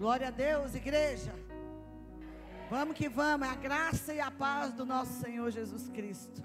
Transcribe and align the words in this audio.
Glória 0.00 0.28
a 0.28 0.30
Deus, 0.30 0.74
igreja. 0.74 1.30
Vamos 2.70 2.96
que 2.96 3.06
vamos, 3.06 3.46
é 3.46 3.50
a 3.50 3.54
graça 3.54 4.14
e 4.14 4.18
a 4.18 4.30
paz 4.30 4.72
do 4.72 4.86
nosso 4.86 5.12
Senhor 5.20 5.50
Jesus 5.50 5.90
Cristo. 5.90 6.42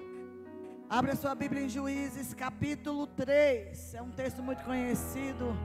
Abra 0.89 1.15
sua 1.15 1.33
Bíblia 1.33 1.61
em 1.61 1.69
Juízes, 1.69 2.33
capítulo 2.33 3.07
3. 3.07 3.93
É 3.93 4.01
um 4.01 4.11
texto 4.11 4.43
muito 4.43 4.61
conhecido. 4.65 5.55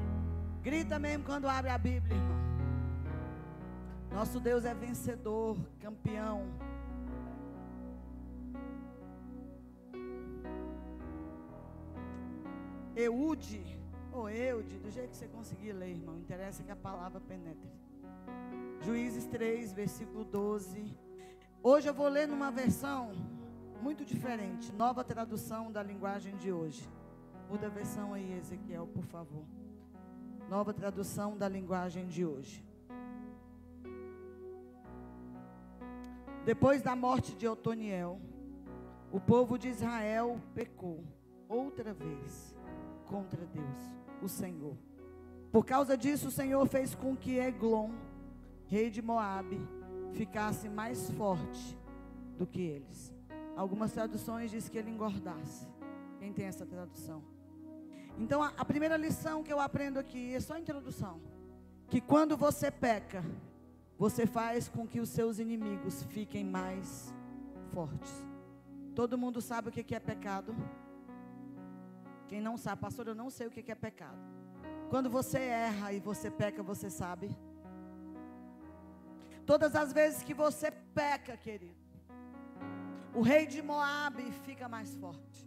Grita 0.63 1.01
mesmo 1.01 1.25
quando 1.25 1.49
abre 1.49 1.69
a 1.69 1.77
Bíblia, 1.77 2.17
irmão. 2.17 2.39
Nosso 4.13 4.38
Deus 4.38 4.65
é 4.65 4.72
vencedor, 4.72 5.59
campeão. 5.81 6.47
Eude, 12.95 13.79
ou 14.13 14.29
Eude, 14.29 14.79
do 14.79 14.90
jeito 14.90 15.11
que 15.11 15.17
você 15.17 15.29
conseguir 15.29 15.72
ler, 15.72 15.90
irmão. 15.90 16.19
Interessa 16.19 16.62
que 16.62 16.70
a 16.70 16.77
palavra 16.77 17.20
penetre. 17.20 17.70
Juízes 18.83 19.27
3, 19.27 19.73
versículo 19.73 20.24
12. 20.24 20.96
Hoje 21.62 21.88
eu 21.88 21.95
vou 21.95 22.09
ler 22.09 22.27
numa 22.27 22.50
versão 22.50 23.12
muito 23.80 24.05
diferente, 24.05 24.73
nova 24.73 25.02
tradução 25.02 25.70
da 25.70 25.83
linguagem 25.83 26.36
de 26.36 26.52
hoje. 26.52 26.88
Muda 27.48 27.66
a 27.66 27.70
versão 27.70 28.14
aí, 28.14 28.38
Ezequiel, 28.38 28.86
por 28.86 29.05
favor. 29.05 29.45
Nova 30.48 30.72
tradução 30.72 31.36
da 31.36 31.48
linguagem 31.48 32.06
de 32.06 32.24
hoje. 32.24 32.64
Depois 36.45 36.83
da 36.83 36.97
morte 36.97 37.34
de 37.34 37.47
Otoniel, 37.47 38.20
o 39.12 39.20
povo 39.20 39.58
de 39.58 39.69
Israel 39.69 40.41
pecou 40.55 41.05
outra 41.48 41.92
vez 41.92 42.55
contra 43.06 43.45
Deus, 43.45 43.78
o 44.23 44.29
Senhor. 44.29 44.77
Por 45.51 45.65
causa 45.65 45.97
disso, 45.97 46.28
o 46.28 46.30
Senhor 46.30 46.66
fez 46.66 46.95
com 46.95 47.16
que 47.16 47.38
Eglon, 47.38 47.91
rei 48.66 48.91
de 48.91 49.02
Moabe, 49.02 49.61
ficasse 50.12 50.69
mais 50.69 51.11
forte 51.12 51.77
do 52.39 52.47
que 52.47 52.61
eles. 52.61 53.12
Algumas 53.56 53.92
traduções 53.92 54.50
diz 54.50 54.69
que 54.69 54.78
ele 54.78 54.91
engordasse. 54.91 55.67
Quem 56.19 56.33
tem 56.33 56.47
essa 56.47 56.64
tradução? 56.64 57.22
Então, 58.19 58.42
a, 58.42 58.53
a 58.56 58.64
primeira 58.64 58.97
lição 58.97 59.42
que 59.42 59.53
eu 59.53 59.61
aprendo 59.61 59.98
aqui 59.98 60.34
é 60.34 60.41
só 60.41 60.55
a 60.55 60.61
introdução. 60.61 61.20
Que 61.89 62.00
quando 62.00 62.37
você 62.37 62.70
peca, 62.70 63.25
você 63.98 64.27
faz 64.27 64.69
com 64.69 64.87
que 64.87 65.00
os 65.00 65.09
seus 65.09 65.39
inimigos 65.39 66.05
fiquem 66.05 66.44
mais 66.44 67.12
fortes. 67.72 68.12
Todo 68.94 69.19
mundo 69.19 69.41
sabe 69.41 69.69
o 69.69 69.72
que 69.72 69.94
é 69.94 70.00
pecado? 70.00 70.55
Quem 72.31 72.41
não 72.41 72.56
sabe, 72.56 72.81
pastor, 72.81 73.09
eu 73.09 73.14
não 73.23 73.28
sei 73.36 73.48
o 73.48 73.50
que 73.50 73.73
é 73.73 73.75
pecado. 73.75 74.20
Quando 74.89 75.11
você 75.11 75.39
erra 75.39 75.92
e 75.92 75.98
você 75.98 76.28
peca, 76.31 76.62
você 76.62 76.89
sabe. 76.89 77.28
Todas 79.45 79.75
as 79.75 79.92
vezes 79.92 80.22
que 80.22 80.33
você 80.33 80.70
peca, 81.00 81.37
querido, 81.37 81.75
o 83.12 83.22
rei 83.31 83.47
de 83.47 83.61
Moabe 83.61 84.31
fica 84.47 84.69
mais 84.69 84.95
forte. 84.95 85.41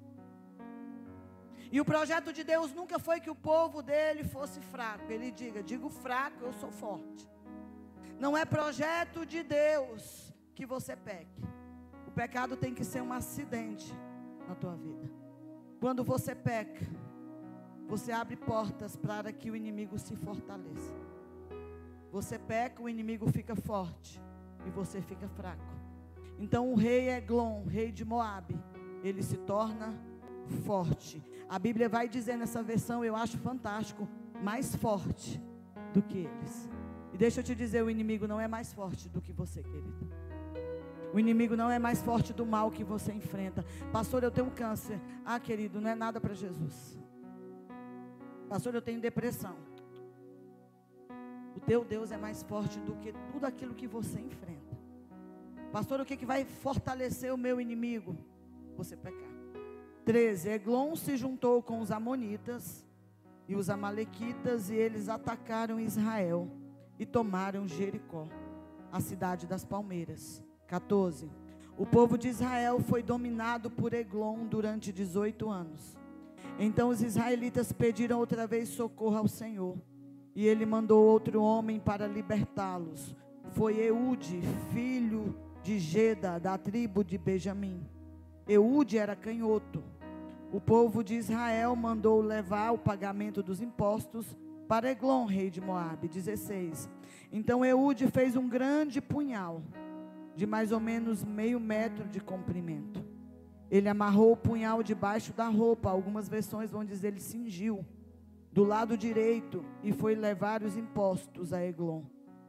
E 1.71 1.79
o 1.79 1.85
projeto 1.85 2.33
de 2.33 2.43
Deus 2.43 2.73
nunca 2.73 2.99
foi 2.99 3.21
que 3.21 3.29
o 3.29 3.41
povo 3.51 3.81
dele 3.81 4.25
fosse 4.25 4.59
fraco. 4.73 5.09
Ele 5.09 5.31
diga: 5.31 5.63
digo 5.63 5.89
fraco, 5.89 6.43
eu 6.43 6.53
sou 6.61 6.71
forte. 6.83 7.25
Não 8.19 8.35
é 8.35 8.43
projeto 8.43 9.25
de 9.25 9.41
Deus 9.41 10.33
que 10.53 10.65
você 10.65 10.97
peque. 10.97 11.41
O 12.09 12.11
pecado 12.11 12.57
tem 12.57 12.73
que 12.75 12.83
ser 12.83 13.01
um 13.01 13.13
acidente 13.13 13.89
na 14.49 14.53
tua 14.53 14.75
vida. 14.75 15.12
Quando 15.83 16.01
você 16.01 16.33
peca, 16.33 16.87
você 17.89 18.13
abre 18.13 18.37
portas 18.37 18.95
para 18.95 19.33
que 19.33 19.51
o 19.51 19.55
inimigo 19.55 19.99
se 19.99 20.15
fortaleça. 20.15 20.93
Você 22.09 22.39
peca, 22.39 22.81
o 22.81 22.87
inimigo 22.87 23.29
fica 23.29 23.53
forte 23.53 24.21
e 24.65 24.69
você 24.69 25.01
fica 25.01 25.27
fraco. 25.27 25.75
Então 26.39 26.71
o 26.71 26.75
rei 26.75 27.09
Eglon, 27.09 27.65
rei 27.65 27.91
de 27.91 28.05
Moabe, 28.05 28.57
ele 29.03 29.21
se 29.21 29.35
torna 29.35 29.93
forte. 30.65 31.21
A 31.49 31.59
Bíblia 31.59 31.89
vai 31.89 32.07
dizer 32.07 32.37
nessa 32.37 32.63
versão, 32.63 33.03
eu 33.03 33.13
acho 33.13 33.37
fantástico, 33.37 34.07
mais 34.41 34.73
forte 34.73 35.37
do 35.93 36.01
que 36.01 36.19
eles. 36.19 36.69
E 37.11 37.17
deixa 37.17 37.41
eu 37.41 37.43
te 37.43 37.53
dizer, 37.53 37.83
o 37.83 37.89
inimigo 37.89 38.25
não 38.25 38.39
é 38.39 38.47
mais 38.47 38.71
forte 38.71 39.09
do 39.09 39.21
que 39.21 39.33
você, 39.33 39.61
querido. 39.61 40.09
O 41.13 41.19
inimigo 41.19 41.55
não 41.55 41.69
é 41.69 41.77
mais 41.77 42.01
forte 42.01 42.33
do 42.33 42.43
mal 42.43 42.71
que 42.71 42.83
você 42.83 43.13
enfrenta. 43.13 43.63
Pastor, 43.91 44.23
eu 44.23 44.31
tenho 44.31 44.49
câncer. 44.49 44.99
Ah, 45.23 45.39
querido, 45.39 45.79
não 45.79 45.91
é 45.91 45.93
nada 45.93 46.19
para 46.19 46.33
Jesus. 46.33 46.97
Pastor, 48.49 48.73
eu 48.73 48.81
tenho 48.81 48.99
depressão. 48.99 49.55
O 51.55 51.59
teu 51.59 51.85
Deus 51.85 52.11
é 52.11 52.17
mais 52.17 52.41
forte 52.41 52.79
do 52.79 52.95
que 52.95 53.13
tudo 53.31 53.45
aquilo 53.45 53.75
que 53.75 53.87
você 53.87 54.19
enfrenta. 54.19 54.75
Pastor, 55.71 56.01
o 56.01 56.05
que, 56.05 56.17
que 56.17 56.25
vai 56.25 56.45
fortalecer 56.45 57.31
o 57.31 57.37
meu 57.37 57.61
inimigo? 57.61 58.17
Você 58.75 58.97
pecar. 58.97 59.29
13. 60.05 60.49
Eglon 60.49 60.95
se 60.95 61.15
juntou 61.15 61.61
com 61.61 61.79
os 61.79 61.91
Amonitas 61.91 62.83
e 63.47 63.55
os 63.55 63.69
Amalequitas, 63.69 64.69
e 64.69 64.75
eles 64.75 65.09
atacaram 65.09 65.79
Israel 65.79 66.49
e 66.97 67.05
tomaram 67.05 67.67
Jericó, 67.67 68.27
a 68.91 68.99
cidade 68.99 69.47
das 69.47 69.63
palmeiras. 69.63 70.42
14. 70.67 71.29
O 71.77 71.85
povo 71.85 72.17
de 72.17 72.27
Israel 72.27 72.79
foi 72.79 73.01
dominado 73.01 73.69
por 73.69 73.93
Eglon 73.93 74.45
durante 74.45 74.91
18 74.91 75.49
anos. 75.49 75.97
Então 76.59 76.89
os 76.89 77.01
israelitas 77.01 77.71
pediram 77.71 78.19
outra 78.19 78.45
vez 78.45 78.69
socorro 78.69 79.17
ao 79.17 79.27
Senhor. 79.27 79.77
E 80.35 80.45
ele 80.45 80.65
mandou 80.65 81.03
outro 81.03 81.41
homem 81.41 81.79
para 81.79 82.07
libertá-los. 82.07 83.15
Foi 83.51 83.79
Eude, 83.79 84.41
filho 84.71 85.35
de 85.63 85.79
Geda, 85.79 86.39
da 86.39 86.57
tribo 86.57 87.03
de 87.03 87.17
Benjamim. 87.17 87.81
Eude 88.47 88.97
era 88.97 89.15
canhoto. 89.15 89.83
O 90.51 90.61
povo 90.61 91.03
de 91.03 91.15
Israel 91.15 91.75
mandou 91.75 92.21
levar 92.21 92.71
o 92.71 92.77
pagamento 92.77 93.41
dos 93.41 93.61
impostos 93.61 94.37
para 94.67 94.91
Eglon, 94.91 95.25
rei 95.25 95.49
de 95.49 95.59
Moabe. 95.59 96.07
16. 96.07 96.89
Então 97.31 97.65
Eude 97.65 98.07
fez 98.07 98.35
um 98.35 98.47
grande 98.47 99.01
punhal 99.01 99.61
de 100.35 100.45
mais 100.45 100.71
ou 100.71 100.79
menos 100.79 101.23
meio 101.23 101.59
metro 101.59 102.07
de 102.07 102.19
comprimento. 102.19 103.03
Ele 103.69 103.89
amarrou 103.89 104.33
o 104.33 104.37
punhal 104.37 104.83
debaixo 104.83 105.33
da 105.33 105.47
roupa, 105.47 105.89
algumas 105.89 106.29
versões 106.29 106.71
vão 106.71 106.85
dizer 106.85 107.07
ele 107.09 107.19
cingiu, 107.19 107.85
do 108.51 108.63
lado 108.63 108.97
direito, 108.97 109.65
e 109.81 109.91
foi 109.91 110.15
levar 110.15 110.61
os 110.63 110.77
impostos 110.77 111.51
a 111.53 111.65
Eglon, 111.65 112.03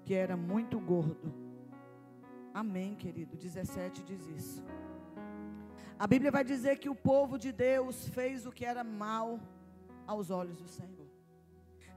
que 0.04 0.14
era 0.14 0.36
muito 0.36 0.78
gordo. 0.78 1.32
Amém, 2.52 2.94
querido. 2.94 3.36
17 3.36 4.02
diz 4.04 4.26
isso. 4.28 4.64
A 5.98 6.06
Bíblia 6.06 6.30
vai 6.30 6.44
dizer 6.44 6.78
que 6.78 6.88
o 6.88 6.94
povo 6.94 7.38
de 7.38 7.52
Deus 7.52 8.08
fez 8.08 8.46
o 8.46 8.52
que 8.52 8.64
era 8.64 8.84
mal 8.84 9.40
aos 10.06 10.30
olhos 10.30 10.60
do 10.60 10.68
Senhor. 10.68 11.06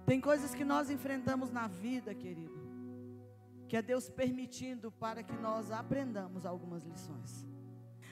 Tem 0.05 0.21
coisas 0.21 0.55
que 0.55 0.63
nós 0.63 0.89
enfrentamos 0.89 1.51
na 1.51 1.67
vida, 1.67 2.15
querido, 2.15 2.66
que 3.67 3.75
é 3.75 3.81
Deus 3.81 4.09
permitindo 4.09 4.91
para 4.91 5.21
que 5.21 5.35
nós 5.35 5.71
aprendamos 5.71 6.45
algumas 6.45 6.83
lições. 6.83 7.45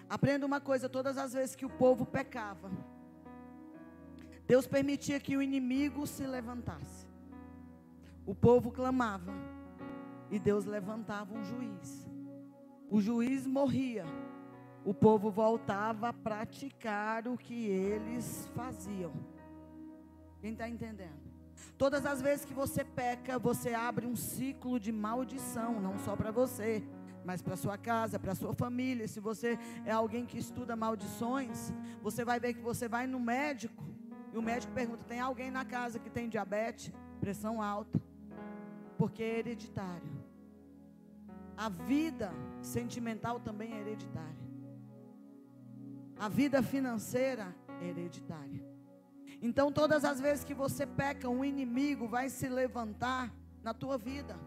Aprenda 0.09 0.45
uma 0.45 0.59
coisa: 0.59 0.89
todas 0.89 1.17
as 1.17 1.33
vezes 1.33 1.55
que 1.55 1.65
o 1.65 1.69
povo 1.69 2.05
pecava, 2.05 2.69
Deus 4.47 4.67
permitia 4.67 5.19
que 5.19 5.35
o 5.35 5.41
inimigo 5.41 6.05
se 6.05 6.25
levantasse. 6.25 7.07
O 8.25 8.35
povo 8.35 8.71
clamava 8.71 9.33
e 10.29 10.39
Deus 10.39 10.65
levantava 10.65 11.33
um 11.33 11.43
juiz. 11.43 12.07
O 12.89 13.01
juiz 13.01 13.45
morria. 13.47 14.05
O 14.83 14.93
povo 14.93 15.31
voltava 15.31 16.09
a 16.09 16.13
praticar 16.13 17.27
o 17.27 17.35
que 17.35 17.65
eles 17.65 18.47
faziam. 18.55 19.11
Quem 20.39 20.51
está 20.51 20.69
entendendo? 20.69 21.24
Todas 21.77 22.05
as 22.05 22.21
vezes 22.21 22.45
que 22.45 22.53
você 22.53 22.83
peca, 22.83 23.37
você 23.37 23.73
abre 23.73 24.05
um 24.05 24.15
ciclo 24.15 24.79
de 24.79 24.91
maldição, 24.91 25.79
não 25.79 25.97
só 25.99 26.15
para 26.15 26.31
você, 26.31 26.83
mas 27.23 27.41
para 27.41 27.55
sua 27.55 27.77
casa, 27.77 28.19
para 28.19 28.35
sua 28.35 28.53
família. 28.53 29.07
Se 29.07 29.19
você 29.19 29.57
é 29.85 29.91
alguém 29.91 30.25
que 30.25 30.37
estuda 30.37 30.75
maldições, 30.75 31.73
você 32.01 32.23
vai 32.23 32.39
ver 32.39 32.53
que 32.53 32.61
você 32.61 32.87
vai 32.87 33.07
no 33.07 33.19
médico 33.19 33.83
e 34.33 34.37
o 34.37 34.41
médico 34.41 34.73
pergunta: 34.73 35.03
tem 35.05 35.19
alguém 35.19 35.49
na 35.49 35.63
casa 35.63 35.97
que 35.97 36.09
tem 36.09 36.29
diabetes, 36.29 36.91
pressão 37.19 37.61
alta? 37.61 37.99
Porque 38.97 39.23
é 39.23 39.39
hereditário. 39.39 40.15
A 41.57 41.69
vida 41.69 42.33
sentimental 42.61 43.39
também 43.39 43.73
é 43.73 43.79
hereditária. 43.79 44.45
A 46.17 46.27
vida 46.27 46.61
financeira 46.61 47.55
é 47.81 47.87
hereditária. 47.87 48.64
Então, 49.41 49.71
todas 49.71 50.03
as 50.05 50.19
vezes 50.19 50.43
que 50.43 50.53
você 50.53 50.85
peca, 50.85 51.29
um 51.29 51.43
inimigo 51.43 52.07
vai 52.07 52.29
se 52.29 52.47
levantar 52.47 53.33
na 53.63 53.73
tua 53.73 53.97
vida. 53.97 54.37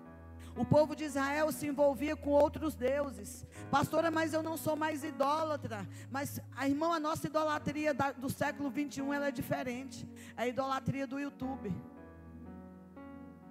O 0.57 0.65
povo 0.65 0.97
de 0.97 1.05
Israel 1.05 1.53
se 1.53 1.69
envolvia 1.69 2.17
com 2.17 2.31
outros 2.31 2.75
deuses. 2.75 3.47
Pastora, 3.71 4.11
mas 4.11 4.33
eu 4.33 4.43
não 4.43 4.57
sou 4.57 4.75
mais 4.75 5.05
idólatra. 5.05 5.89
Mas, 6.11 6.41
a 6.57 6.69
irmã, 6.69 6.95
a 6.95 7.01
nossa 7.01 7.29
idolatria 7.29 7.95
do 7.95 8.29
século 8.29 8.69
21 8.69 9.15
ela 9.15 9.29
é 9.29 9.31
diferente. 9.31 10.09
É 10.37 10.43
a 10.43 10.49
idolatria 10.49 11.07
do 11.07 11.19
YouTube. 11.19 11.73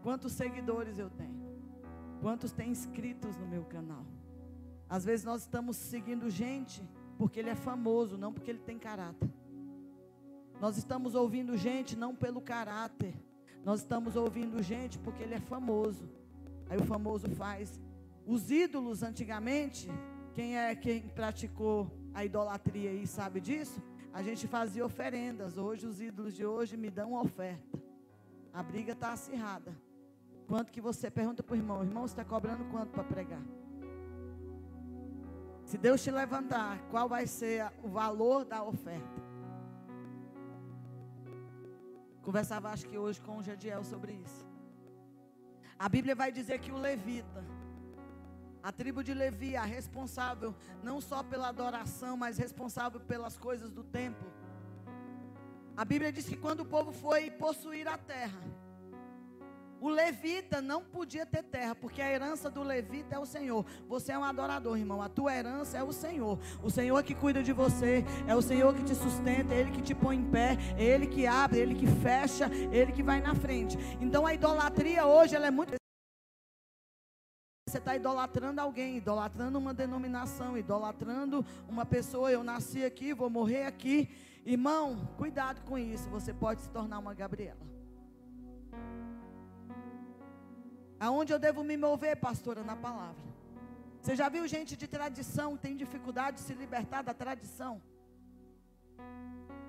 Quantos 0.03 0.33
seguidores 0.33 0.99
eu 0.99 1.09
tenho? 1.09 1.47
Quantos 2.21 2.51
tem 2.51 2.69
inscritos 2.69 3.37
no 3.37 3.47
meu 3.47 3.63
canal? 3.63 4.05
Às 4.89 5.05
vezes 5.05 5.25
nós 5.25 5.41
estamos 5.41 5.77
seguindo 5.77 6.29
gente 6.29 6.83
porque 7.17 7.39
ele 7.39 7.49
é 7.49 7.55
famoso, 7.55 8.17
não 8.17 8.33
porque 8.33 8.51
ele 8.51 8.59
tem 8.59 8.77
caráter. 8.77 9.29
Nós 10.59 10.77
estamos 10.77 11.13
ouvindo 11.13 11.55
gente 11.55 11.95
não 11.95 12.15
pelo 12.15 12.41
caráter. 12.41 13.13
Nós 13.63 13.81
estamos 13.81 14.15
ouvindo 14.15 14.61
gente 14.63 14.97
porque 14.97 15.21
ele 15.23 15.35
é 15.35 15.39
famoso. 15.39 16.09
Aí 16.69 16.77
o 16.77 16.85
famoso 16.85 17.29
faz. 17.29 17.79
Os 18.25 18.49
ídolos 18.49 19.03
antigamente, 19.03 19.87
quem 20.33 20.57
é 20.57 20.75
quem 20.75 21.01
praticou 21.01 21.91
a 22.13 22.25
idolatria 22.25 22.91
e 22.91 23.05
sabe 23.05 23.39
disso? 23.39 23.81
A 24.11 24.23
gente 24.23 24.47
fazia 24.47 24.85
oferendas. 24.85 25.57
Hoje 25.57 25.85
os 25.85 26.01
ídolos 26.01 26.33
de 26.33 26.45
hoje 26.45 26.75
me 26.75 26.89
dão 26.89 27.13
oferta. 27.13 27.77
A 28.51 28.63
briga 28.63 28.93
está 28.93 29.13
acirrada. 29.13 29.71
Quanto 30.47 30.71
que 30.71 30.81
você 30.81 31.11
pergunta 31.11 31.43
para 31.43 31.53
o 31.53 31.57
irmão? 31.57 31.83
Irmão, 31.83 32.07
você 32.07 32.13
está 32.13 32.25
cobrando 32.25 32.65
quanto 32.71 32.89
para 32.89 33.03
pregar? 33.03 33.43
Se 35.65 35.77
Deus 35.77 36.01
te 36.01 36.09
levantar, 36.09 36.79
qual 36.89 37.07
vai 37.07 37.27
ser 37.27 37.69
o 37.83 37.89
valor 37.89 38.45
da 38.45 38.63
oferta? 38.63 39.21
Conversava, 42.27 42.71
acho 42.71 42.85
que 42.85 42.97
hoje, 42.97 43.21
com 43.21 43.37
o 43.37 43.43
Jadiel 43.47 43.85
sobre 43.85 44.11
isso. 44.11 44.45
A 45.79 45.87
Bíblia 45.87 46.13
vai 46.13 46.29
dizer 46.29 46.59
que 46.59 46.73
o 46.73 46.77
levita, 46.77 47.41
a 48.61 48.69
tribo 48.69 49.01
de 49.01 49.13
Levi, 49.13 49.55
a 49.55 49.63
responsável 49.63 50.53
não 50.83 50.99
só 50.99 51.23
pela 51.23 51.47
adoração, 51.47 52.17
mas 52.17 52.37
responsável 52.37 52.99
pelas 52.99 53.37
coisas 53.37 53.71
do 53.71 53.81
templo. 53.81 54.29
A 55.77 55.85
Bíblia 55.85 56.11
diz 56.11 56.27
que 56.27 56.35
quando 56.35 56.61
o 56.63 56.65
povo 56.65 56.91
foi 56.91 57.31
possuir 57.31 57.87
a 57.87 57.97
terra, 57.97 58.41
o 59.79 59.89
levita 59.89 60.61
não 60.61 60.83
podia 60.83 61.25
ter 61.25 61.43
terra, 61.43 61.75
porque 61.75 62.01
a 62.01 62.11
herança 62.11 62.49
do 62.49 62.63
levita 62.63 63.15
é 63.15 63.19
o 63.19 63.25
Senhor. 63.25 63.65
Você 63.87 64.11
é 64.11 64.17
um 64.17 64.23
adorador, 64.23 64.77
irmão. 64.77 65.01
A 65.01 65.09
tua 65.09 65.35
herança 65.35 65.77
é 65.77 65.83
o 65.83 65.91
Senhor. 65.91 66.39
O 66.63 66.69
Senhor 66.69 67.01
que 67.03 67.13
cuida 67.13 67.43
de 67.43 67.53
você, 67.53 68.03
é 68.27 68.35
o 68.35 68.41
Senhor 68.41 68.73
que 68.73 68.83
te 68.83 68.95
sustenta, 68.95 69.53
é 69.53 69.59
Ele 69.59 69.71
que 69.71 69.81
te 69.81 69.93
põe 69.93 70.17
em 70.17 70.29
pé, 70.29 70.57
é 70.77 70.83
Ele 70.83 71.07
que 71.07 71.27
abre, 71.27 71.59
é 71.59 71.61
Ele 71.61 71.75
que 71.75 71.87
fecha, 71.87 72.49
é 72.71 72.77
Ele 72.77 72.91
que 72.91 73.03
vai 73.03 73.21
na 73.21 73.35
frente. 73.35 73.77
Então 74.01 74.25
a 74.25 74.33
idolatria 74.33 75.05
hoje 75.05 75.35
ela 75.35 75.47
é 75.47 75.51
muito. 75.51 75.75
Você 77.69 77.79
está 77.79 77.95
idolatrando 77.95 78.61
alguém, 78.61 78.97
idolatrando 78.97 79.59
uma 79.59 79.73
denominação, 79.73 80.57
idolatrando 80.57 81.45
uma 81.67 81.85
pessoa. 81.85 82.31
Eu 82.31 82.43
nasci 82.43 82.85
aqui, 82.85 83.13
vou 83.13 83.29
morrer 83.29 83.65
aqui. 83.65 84.09
Irmão, 84.45 85.09
cuidado 85.17 85.61
com 85.65 85.77
isso. 85.77 86.09
Você 86.09 86.33
pode 86.33 86.61
se 86.61 86.69
tornar 86.69 86.99
uma 86.99 87.13
Gabriela. 87.13 87.76
Aonde 90.99 91.31
eu 91.31 91.39
devo 91.39 91.63
me 91.63 91.77
mover, 91.77 92.17
pastora, 92.17 92.63
na 92.63 92.75
palavra? 92.75 93.27
Você 94.01 94.15
já 94.15 94.29
viu 94.29 94.47
gente 94.47 94.75
de 94.75 94.87
tradição 94.87 95.57
tem 95.57 95.75
dificuldade 95.75 96.37
de 96.37 96.43
se 96.43 96.53
libertar 96.53 97.01
da 97.03 97.13
tradição? 97.13 97.81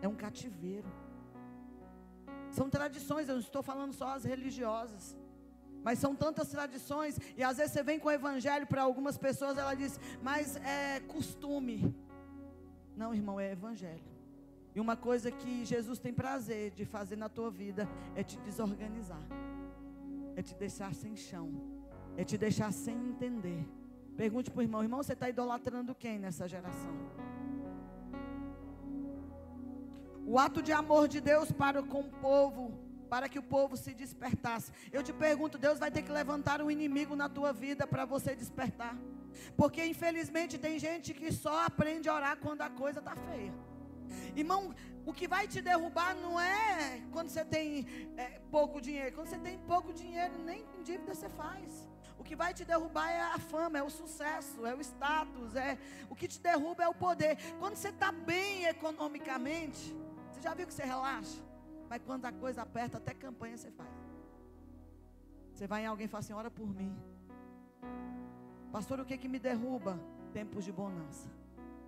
É 0.01 0.09
um 0.09 0.15
cativeiro. 0.15 0.89
São 2.51 2.71
tradições, 2.71 3.29
eu 3.29 3.35
não 3.35 3.43
estou 3.43 3.63
falando 3.63 3.93
só 3.93 4.09
as 4.15 4.25
religiosas. 4.25 5.17
Mas 5.83 5.99
são 5.99 6.15
tantas 6.15 6.49
tradições, 6.49 7.19
e 7.37 7.43
às 7.43 7.57
vezes 7.59 7.73
você 7.73 7.83
vem 7.83 7.99
com 7.99 8.09
o 8.09 8.13
evangelho 8.13 8.67
para 8.67 8.83
algumas 8.83 9.19
pessoas, 9.19 9.59
ela 9.59 9.75
diz, 9.75 10.01
mas 10.23 10.57
é 10.57 11.01
costume. 11.01 11.95
Não, 12.97 13.15
irmão, 13.15 13.39
é 13.39 13.53
evangelho. 13.53 14.03
E 14.75 14.81
uma 14.81 14.97
coisa 14.97 15.31
que 15.31 15.65
Jesus 15.65 15.99
tem 15.99 16.13
prazer 16.13 16.71
de 16.71 16.85
fazer 16.85 17.17
na 17.17 17.29
tua 17.29 17.51
vida 17.51 17.89
é 18.15 18.23
te 18.23 18.39
desorganizar 18.41 19.23
é 20.39 20.43
te 20.43 20.55
deixar 20.55 20.95
sem 20.95 21.17
chão, 21.17 21.47
é 22.17 22.23
te 22.23 22.39
deixar 22.39 22.73
sem 22.73 22.97
entender. 23.11 23.67
Pergunte 24.17 24.53
para 24.53 24.61
o 24.61 24.63
irmão: 24.63 24.85
irmão, 24.85 25.03
você 25.03 25.15
está 25.15 25.29
idolatrando 25.29 25.97
quem 25.97 26.17
nessa 26.17 26.47
geração? 26.47 26.95
O 30.25 30.39
ato 30.39 30.63
de 30.63 30.73
amor 30.73 31.09
de 31.09 31.21
Deus 31.21 31.51
para 31.51 31.83
com 31.83 32.03
o 32.03 32.11
povo, 32.29 32.73
para 33.11 33.29
que 33.29 33.41
o 33.41 33.43
povo 33.43 33.77
se 33.77 33.93
despertasse. 33.93 34.71
Eu 34.93 35.03
te 35.03 35.13
pergunto: 35.13 35.59
Deus 35.59 35.81
vai 35.81 35.91
ter 35.91 36.03
que 36.03 36.13
levantar 36.13 36.63
um 36.63 36.71
inimigo 36.71 37.17
na 37.17 37.29
tua 37.29 37.53
vida 37.53 37.85
para 37.85 38.05
você 38.05 38.37
despertar? 38.37 38.97
Porque 39.57 39.85
infelizmente 39.85 40.57
tem 40.57 40.79
gente 40.79 41.13
que 41.13 41.33
só 41.33 41.65
aprende 41.67 42.09
a 42.09 42.15
orar 42.15 42.37
quando 42.37 42.63
a 42.63 42.71
coisa 42.71 43.01
está 43.01 43.17
feia. 43.17 43.53
Irmão, 44.37 44.75
o 45.05 45.13
que 45.13 45.27
vai 45.27 45.49
te 45.49 45.61
derrubar 45.61 46.15
não 46.15 46.39
é 46.39 47.01
quando 47.13 47.29
você 47.29 47.45
tem 47.45 47.87
é, 48.17 48.41
pouco 48.51 48.81
dinheiro. 48.81 49.15
Quando 49.15 49.29
você 49.29 49.39
tem 49.39 49.59
pouco 49.59 49.93
dinheiro, 49.93 50.37
nem 50.45 50.67
dívida 50.85 51.15
você 51.15 51.29
faz. 51.31 51.89
O 52.19 52.25
que 52.25 52.37
vai 52.37 52.53
te 52.53 52.65
derrubar 52.65 53.09
é 53.11 53.21
a 53.21 53.39
fama, 53.39 53.79
é 53.79 53.83
o 53.83 53.89
sucesso, 53.89 54.67
é 54.67 54.75
o 54.75 54.81
status, 54.81 55.55
é 55.55 55.79
o 56.11 56.17
que 56.17 56.27
te 56.27 56.41
derruba 56.41 56.83
é 56.83 56.89
o 56.89 56.95
poder. 56.95 57.39
Quando 57.59 57.77
você 57.77 57.89
está 57.89 58.11
bem 58.11 58.65
economicamente, 58.65 59.97
você 60.31 60.43
já 60.43 60.53
viu 60.53 60.67
que 60.67 60.75
você 60.75 60.85
relaxa? 60.85 61.41
Mas 61.89 62.03
quando 62.05 62.25
a 62.27 62.33
coisa 62.33 62.63
aperta, 62.63 62.99
até 62.99 63.15
campanha 63.15 63.57
você 63.57 63.71
faz. 63.71 63.89
Você 65.55 65.67
vai 65.67 65.85
em 65.85 65.87
alguém 65.87 66.05
e 66.05 66.09
fala 66.09 66.21
assim: 66.21 66.33
ora 66.33 66.51
por 66.51 66.69
mim. 66.69 66.95
Pastor, 68.71 69.01
o 69.01 69.05
que 69.05 69.17
que 69.17 69.29
me 69.29 69.39
derruba? 69.39 69.99
Tempos 70.33 70.65
de 70.65 70.73
bonança. 70.73 71.29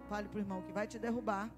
Fale 0.08 0.28
para 0.28 0.38
o 0.38 0.40
irmão 0.40 0.62
que 0.62 0.72
vai 0.72 0.86
te 0.86 0.98
derrubar 0.98 1.50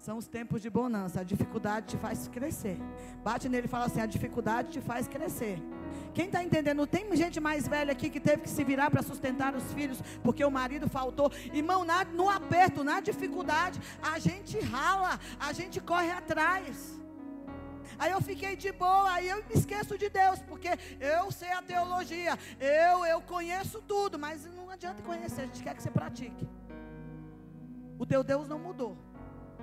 são 0.00 0.16
os 0.16 0.26
tempos 0.26 0.62
de 0.62 0.70
bonança. 0.70 1.20
A 1.20 1.22
dificuldade 1.22 1.88
te 1.88 1.96
faz 1.98 2.26
crescer. 2.26 2.78
Bate 3.22 3.48
nele 3.48 3.66
e 3.66 3.68
fala 3.68 3.84
assim: 3.84 4.00
a 4.00 4.06
dificuldade 4.06 4.70
te 4.70 4.80
faz 4.80 5.06
crescer. 5.06 5.62
Quem 6.14 6.26
está 6.26 6.42
entendendo? 6.42 6.86
Tem 6.86 7.14
gente 7.14 7.38
mais 7.38 7.68
velha 7.68 7.92
aqui 7.92 8.08
que 8.08 8.18
teve 8.18 8.42
que 8.42 8.50
se 8.50 8.64
virar 8.64 8.90
para 8.90 9.02
sustentar 9.02 9.54
os 9.54 9.72
filhos 9.72 10.02
porque 10.22 10.44
o 10.44 10.50
marido 10.50 10.88
faltou. 10.88 11.30
Irmão, 11.52 11.84
na, 11.84 12.04
no 12.04 12.28
aperto, 12.28 12.82
na 12.82 13.00
dificuldade, 13.00 13.80
a 14.02 14.18
gente 14.18 14.58
rala, 14.58 15.20
a 15.38 15.52
gente 15.52 15.80
corre 15.80 16.10
atrás. 16.10 16.98
Aí 17.98 18.12
eu 18.12 18.20
fiquei 18.22 18.56
de 18.56 18.72
boa, 18.72 19.12
aí 19.12 19.28
eu 19.28 19.44
me 19.48 19.54
esqueço 19.54 19.98
de 19.98 20.08
Deus, 20.08 20.40
porque 20.48 20.70
eu 20.98 21.30
sei 21.30 21.52
a 21.52 21.60
teologia, 21.60 22.38
eu 22.58 23.04
eu 23.04 23.20
conheço 23.20 23.82
tudo, 23.82 24.18
mas 24.18 24.46
não 24.56 24.70
adianta 24.70 25.02
conhecer, 25.02 25.42
a 25.42 25.46
gente 25.46 25.62
quer 25.62 25.74
que 25.74 25.82
você 25.82 25.90
pratique. 25.90 26.48
O 27.98 28.06
teu 28.06 28.24
Deus 28.24 28.48
não 28.48 28.58
mudou. 28.58 28.96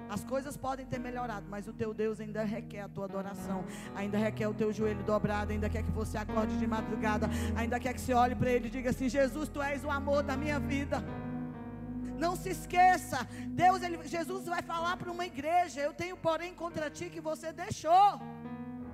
As 0.09 0.23
coisas 0.23 0.55
podem 0.55 0.85
ter 0.85 0.99
melhorado, 0.99 1.47
mas 1.49 1.67
o 1.67 1.73
teu 1.73 1.93
Deus 1.93 2.19
ainda 2.19 2.43
requer 2.43 2.81
a 2.81 2.89
tua 2.89 3.05
adoração, 3.05 3.65
ainda 3.95 4.17
requer 4.17 4.47
o 4.47 4.53
teu 4.53 4.71
joelho 4.71 5.03
dobrado, 5.03 5.51
ainda 5.51 5.69
quer 5.69 5.83
que 5.83 5.91
você 5.91 6.17
acorde 6.17 6.57
de 6.57 6.65
madrugada, 6.65 7.29
ainda 7.55 7.79
quer 7.79 7.93
que 7.93 8.01
você 8.01 8.13
olhe 8.13 8.35
para 8.35 8.49
Ele 8.49 8.67
e 8.67 8.71
diga 8.71 8.89
assim: 8.91 9.09
Jesus, 9.09 9.49
tu 9.49 9.61
és 9.61 9.83
o 9.83 9.91
amor 9.91 10.23
da 10.23 10.37
minha 10.37 10.59
vida. 10.59 11.03
Não 12.17 12.35
se 12.35 12.49
esqueça, 12.49 13.27
Deus, 13.47 13.83
ele, 13.83 13.99
Jesus 14.07 14.45
vai 14.45 14.63
falar 14.63 14.97
para 14.97 15.11
uma 15.11 15.25
igreja: 15.25 15.81
Eu 15.81 15.93
tenho, 15.93 16.17
porém, 16.17 16.53
contra 16.53 16.89
ti 16.89 17.09
que 17.09 17.21
você 17.21 17.53
deixou 17.53 18.15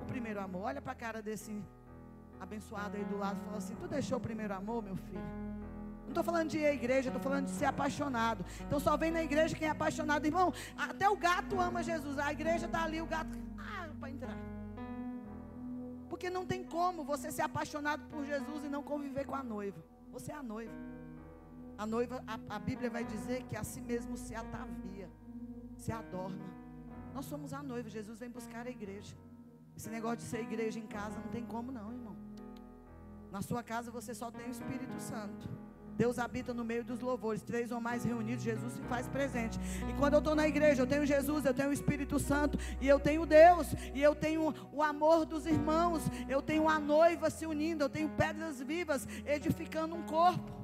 o 0.01 0.05
primeiro 0.05 0.41
amor. 0.41 0.63
Olha 0.63 0.81
para 0.81 0.91
a 0.91 0.95
cara 0.95 1.21
desse 1.21 1.63
abençoado 2.39 2.97
aí 2.97 3.05
do 3.05 3.17
lado 3.17 3.39
e 3.39 3.45
fala 3.45 3.57
assim: 3.57 3.75
Tu 3.75 3.87
deixou 3.87 4.17
o 4.17 4.21
primeiro 4.21 4.53
amor, 4.53 4.83
meu 4.83 4.97
filho? 4.97 5.62
Estou 6.13 6.23
falando 6.23 6.49
de 6.49 6.59
ir 6.59 6.65
à 6.65 6.73
igreja, 6.73 7.09
estou 7.09 7.21
falando 7.21 7.45
de 7.45 7.51
ser 7.51 7.65
apaixonado. 7.65 8.45
Então 8.65 8.79
só 8.79 8.95
vem 8.95 9.11
na 9.11 9.23
igreja 9.23 9.55
quem 9.55 9.67
é 9.67 9.71
apaixonado. 9.71 10.25
Irmão, 10.25 10.53
até 10.77 11.09
o 11.09 11.17
gato 11.17 11.59
ama 11.59 11.81
Jesus. 11.81 12.19
A 12.19 12.31
igreja 12.31 12.67
está 12.67 12.83
ali, 12.83 13.01
o 13.01 13.07
gato. 13.07 13.35
Ah, 13.57 13.89
para 13.99 14.11
entrar. 14.11 14.37
Porque 16.07 16.29
não 16.29 16.45
tem 16.45 16.63
como 16.63 17.03
você 17.03 17.31
ser 17.31 17.41
apaixonado 17.41 18.03
por 18.11 18.23
Jesus 18.23 18.63
e 18.63 18.69
não 18.69 18.83
conviver 18.83 19.25
com 19.25 19.33
a 19.33 19.43
noiva. 19.43 19.83
Você 20.11 20.31
é 20.31 20.35
a 20.35 20.43
noiva. 20.43 20.71
A 21.79 21.87
noiva, 21.87 22.23
a, 22.27 22.55
a 22.55 22.59
Bíblia 22.59 22.91
vai 22.91 23.03
dizer 23.03 23.41
que 23.49 23.55
a 23.55 23.63
si 23.63 23.81
mesmo 23.81 24.15
se 24.15 24.35
atavia, 24.35 25.09
se 25.75 25.91
adorna. 25.91 26.45
Nós 27.15 27.25
somos 27.25 27.53
a 27.53 27.63
noiva. 27.63 27.89
Jesus 27.89 28.19
vem 28.19 28.29
buscar 28.29 28.67
a 28.67 28.69
igreja. 28.69 29.15
Esse 29.75 29.89
negócio 29.89 30.17
de 30.17 30.23
ser 30.25 30.41
igreja 30.41 30.77
em 30.77 30.85
casa 30.85 31.19
não 31.19 31.29
tem 31.29 31.43
como, 31.43 31.71
não, 31.71 31.91
irmão. 31.91 32.15
Na 33.31 33.41
sua 33.41 33.63
casa 33.63 33.89
você 33.89 34.13
só 34.13 34.29
tem 34.29 34.45
o 34.45 34.51
Espírito 34.51 34.99
Santo. 34.99 35.62
Deus 35.97 36.19
habita 36.19 36.53
no 36.53 36.63
meio 36.63 36.83
dos 36.83 36.99
louvores. 36.99 37.41
Três 37.41 37.71
ou 37.71 37.79
mais 37.79 38.03
reunidos, 38.03 38.43
Jesus 38.43 38.73
se 38.73 38.81
faz 38.83 39.07
presente. 39.07 39.59
E 39.89 39.93
quando 39.93 40.13
eu 40.13 40.19
estou 40.19 40.35
na 40.35 40.47
igreja, 40.47 40.81
eu 40.81 40.87
tenho 40.87 41.05
Jesus, 41.05 41.45
eu 41.45 41.53
tenho 41.53 41.69
o 41.69 41.73
Espírito 41.73 42.19
Santo, 42.19 42.57
e 42.81 42.87
eu 42.87 42.99
tenho 42.99 43.25
Deus, 43.25 43.67
e 43.93 44.01
eu 44.01 44.15
tenho 44.15 44.53
o 44.71 44.81
amor 44.81 45.25
dos 45.25 45.45
irmãos, 45.45 46.03
eu 46.27 46.41
tenho 46.41 46.67
a 46.67 46.79
noiva 46.79 47.29
se 47.29 47.45
unindo, 47.45 47.83
eu 47.83 47.89
tenho 47.89 48.09
pedras 48.09 48.61
vivas 48.61 49.07
edificando 49.25 49.95
um 49.95 50.03
corpo. 50.03 50.63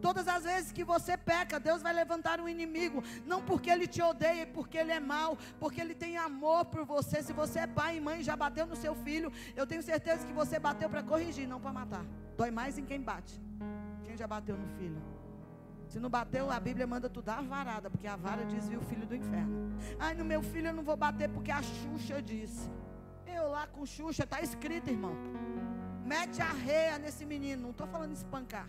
Todas 0.00 0.28
as 0.28 0.44
vezes 0.44 0.72
que 0.72 0.84
você 0.84 1.16
peca, 1.16 1.58
Deus 1.58 1.82
vai 1.82 1.92
levantar 1.92 2.40
um 2.40 2.48
inimigo, 2.48 3.02
não 3.24 3.42
porque 3.42 3.70
ele 3.70 3.86
te 3.86 4.02
odeia, 4.02 4.46
porque 4.46 4.76
ele 4.78 4.92
é 4.92 5.00
mau, 5.00 5.38
porque 5.58 5.80
ele 5.80 5.94
tem 5.94 6.16
amor 6.16 6.66
por 6.66 6.84
você. 6.84 7.22
Se 7.22 7.32
você 7.32 7.60
é 7.60 7.66
pai 7.66 7.96
e 7.96 8.00
mãe, 8.00 8.22
já 8.22 8.36
bateu 8.36 8.66
no 8.66 8.76
seu 8.76 8.94
filho, 8.94 9.32
eu 9.54 9.66
tenho 9.66 9.82
certeza 9.82 10.26
que 10.26 10.32
você 10.32 10.58
bateu 10.58 10.88
para 10.88 11.02
corrigir, 11.02 11.48
não 11.48 11.60
para 11.60 11.72
matar. 11.72 12.04
Dói 12.36 12.50
mais 12.50 12.78
em 12.78 12.84
quem 12.84 13.00
bate. 13.00 13.40
Quem 14.16 14.20
já 14.20 14.26
bateu 14.26 14.56
no 14.56 14.66
filho? 14.78 14.96
Se 15.88 16.00
não 16.00 16.08
bateu, 16.08 16.50
a 16.50 16.58
Bíblia 16.58 16.86
manda 16.86 17.06
tu 17.06 17.20
dar 17.20 17.38
a 17.40 17.42
varada, 17.42 17.90
porque 17.90 18.06
a 18.06 18.16
vara 18.16 18.46
desvia 18.46 18.78
o 18.78 18.82
filho 18.90 19.06
do 19.06 19.14
inferno. 19.14 19.70
Ai, 19.98 20.14
no 20.14 20.24
meu 20.24 20.42
filho 20.42 20.68
eu 20.68 20.72
não 20.72 20.82
vou 20.82 20.96
bater 20.96 21.28
porque 21.28 21.50
a 21.50 21.60
Xuxa 21.62 22.22
disse. 22.22 22.70
Eu 23.26 23.50
lá 23.50 23.66
com 23.66 23.84
Xuxa, 23.84 24.24
está 24.24 24.40
escrito, 24.40 24.88
irmão. 24.88 25.14
Mete 26.02 26.40
a 26.40 26.50
reia 26.50 26.98
nesse 26.98 27.26
menino. 27.26 27.60
Não 27.64 27.72
estou 27.72 27.86
falando 27.86 28.12
espancar. 28.12 28.66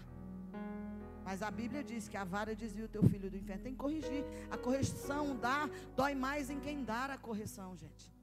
Mas 1.24 1.42
a 1.42 1.50
Bíblia 1.50 1.82
diz 1.82 2.10
que 2.10 2.18
a 2.18 2.26
vara 2.26 2.54
desvia 2.54 2.84
o 2.84 2.90
teu 2.90 3.04
filho 3.04 3.32
do 3.32 3.38
inferno. 3.38 3.64
Tem 3.64 3.72
que 3.72 3.80
corrigir. 3.80 4.26
A 4.52 4.58
correção 4.58 5.34
dá, 5.38 5.70
dói 5.96 6.14
mais 6.14 6.50
em 6.50 6.60
quem 6.60 6.84
dá 6.84 7.06
a 7.06 7.18
correção, 7.18 7.74
gente. 7.78 8.14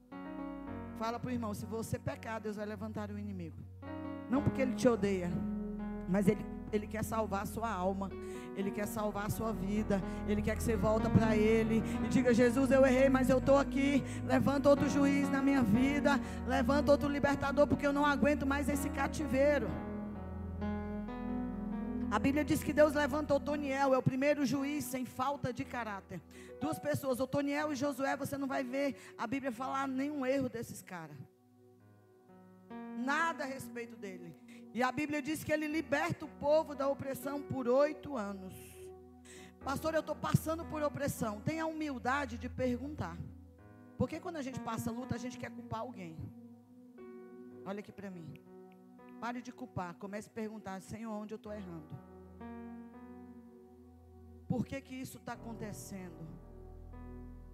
Fala 0.99 1.19
para 1.19 1.31
o 1.31 1.33
irmão: 1.33 1.55
se 1.55 1.65
você 1.65 1.99
pecar, 1.99 2.39
Deus 2.39 2.57
vai 2.57 2.67
levantar 2.67 3.11
o 3.11 3.19
inimigo. 3.19 3.57
Não 4.29 4.43
porque 4.43 4.61
ele 4.61 4.75
te 4.75 4.87
odeia, 4.87 5.31
mas 6.09 6.29
ele, 6.29 6.45
ele 6.75 6.87
quer 6.87 7.05
salvar 7.05 7.43
a 7.43 7.47
sua 7.47 7.71
alma. 7.71 8.11
Ele 8.57 8.71
quer 8.71 8.87
salvar 8.87 9.27
a 9.27 9.31
sua 9.31 9.53
vida. 9.53 10.03
Ele 10.29 10.43
quer 10.43 10.57
que 10.57 10.63
você 10.63 10.77
volta 10.77 11.09
para 11.09 11.37
Ele 11.37 11.83
e 12.05 12.09
diga: 12.09 12.35
Jesus, 12.35 12.71
eu 12.71 12.85
errei, 12.85 13.09
mas 13.09 13.29
eu 13.29 13.39
estou 13.39 13.59
aqui. 13.59 14.03
Levanta 14.25 14.69
outro 14.69 14.89
juiz 14.89 15.31
na 15.31 15.41
minha 15.41 15.63
vida. 15.63 16.21
Levanta 16.47 16.93
outro 16.93 17.09
libertador, 17.09 17.67
porque 17.67 17.87
eu 17.87 17.93
não 17.93 18.05
aguento 18.05 18.47
mais 18.47 18.69
esse 18.69 18.89
cativeiro. 18.91 19.69
A 22.11 22.19
Bíblia 22.19 22.45
diz 22.45 22.63
que 22.63 22.73
Deus 22.73 22.95
levanta 22.95 23.35
Otoniel, 23.35 23.93
é 23.93 23.99
o 23.99 24.03
primeiro 24.03 24.47
juiz 24.47 24.85
sem 24.85 25.05
falta 25.05 25.53
de 25.53 25.65
caráter. 25.65 26.21
Duas 26.61 26.79
pessoas, 26.79 27.19
Otoniel 27.19 27.73
e 27.73 27.75
Josué, 27.75 28.17
você 28.17 28.39
não 28.39 28.47
vai 28.47 28.63
ver 28.63 28.95
a 29.19 29.27
Bíblia 29.27 29.51
falar 29.51 29.89
nenhum 29.89 30.25
erro 30.25 30.49
desses 30.49 30.81
caras. 30.81 31.17
Nada 32.97 33.43
a 33.43 33.47
respeito 33.49 33.97
dele. 33.97 34.33
E 34.77 34.83
a 34.83 34.91
Bíblia 34.91 35.23
diz 35.23 35.45
que 35.45 35.53
ele 35.53 35.69
liberta 35.69 36.25
o 36.25 36.29
povo 36.47 36.75
da 36.75 36.89
opressão 36.89 37.41
por 37.41 37.69
oito 37.69 38.17
anos. 38.17 38.55
Pastor, 39.69 39.95
eu 39.95 40.01
estou 40.01 40.17
passando 40.17 40.65
por 40.65 40.83
opressão. 40.83 41.41
Tenha 41.41 41.63
a 41.63 41.67
humildade 41.67 42.37
de 42.37 42.49
perguntar. 42.49 43.17
Porque 43.97 44.19
quando 44.19 44.37
a 44.37 44.43
gente 44.43 44.59
passa 44.61 44.91
luta, 44.91 45.15
a 45.15 45.19
gente 45.25 45.39
quer 45.39 45.51
culpar 45.59 45.81
alguém. 45.81 46.17
Olha 47.65 47.79
aqui 47.79 47.93
para 47.93 48.11
mim. 48.11 48.27
Pare 49.21 49.41
de 49.41 49.53
culpar. 49.53 49.95
Comece 49.95 50.29
a 50.29 50.33
perguntar: 50.33 50.83
Senhor, 50.83 51.13
onde 51.13 51.33
eu 51.35 51.37
estou 51.37 51.53
errando? 51.53 51.89
Por 54.49 54.67
que, 54.67 54.81
que 54.81 54.97
isso 54.97 55.19
está 55.19 55.35
acontecendo? 55.35 56.27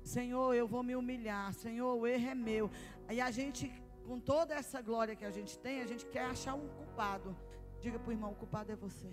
Senhor, 0.02 0.54
eu 0.54 0.66
vou 0.66 0.82
me 0.82 0.96
humilhar. 0.96 1.52
Senhor, 1.52 1.94
o 1.94 2.06
erro 2.06 2.28
é 2.30 2.34
meu. 2.34 2.70
Aí 3.06 3.20
a 3.20 3.30
gente, 3.30 3.70
com 4.10 4.18
toda 4.18 4.56
essa 4.56 4.82
glória 4.82 5.14
que 5.14 5.24
a 5.24 5.30
gente 5.30 5.56
tem, 5.56 5.80
a 5.80 5.86
gente 5.86 6.04
quer 6.04 6.24
achar 6.24 6.54
um 6.54 6.66
culpado. 6.78 7.36
Diga 7.80 7.96
para 7.96 8.08
o 8.08 8.12
irmão: 8.12 8.32
o 8.32 8.34
culpado 8.34 8.72
é 8.72 8.74
você. 8.74 9.08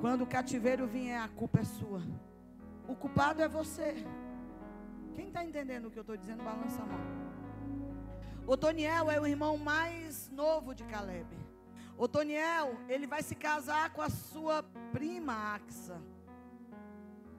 Quando 0.00 0.22
o 0.22 0.26
cativeiro 0.26 0.86
vier, 0.86 1.20
a 1.20 1.28
culpa 1.28 1.60
é 1.60 1.64
sua. 1.64 2.00
O 2.88 2.96
culpado 2.96 3.42
é 3.42 3.48
você. 3.48 3.90
Quem 5.14 5.28
está 5.28 5.44
entendendo 5.44 5.88
o 5.88 5.90
que 5.90 5.98
eu 5.98 6.06
estou 6.06 6.16
dizendo, 6.16 6.42
balança 6.42 6.82
a 6.82 6.86
mão. 6.86 7.00
Otoniel 8.46 9.10
é 9.10 9.20
o 9.20 9.26
irmão 9.26 9.58
mais 9.58 10.30
novo 10.30 10.74
de 10.74 10.82
Caleb. 10.84 11.28
Otoniel, 11.98 12.74
ele 12.88 13.06
vai 13.06 13.22
se 13.22 13.34
casar 13.34 13.92
com 13.92 14.00
a 14.00 14.08
sua 14.08 14.62
prima 14.90 15.34
Axa. 15.54 16.00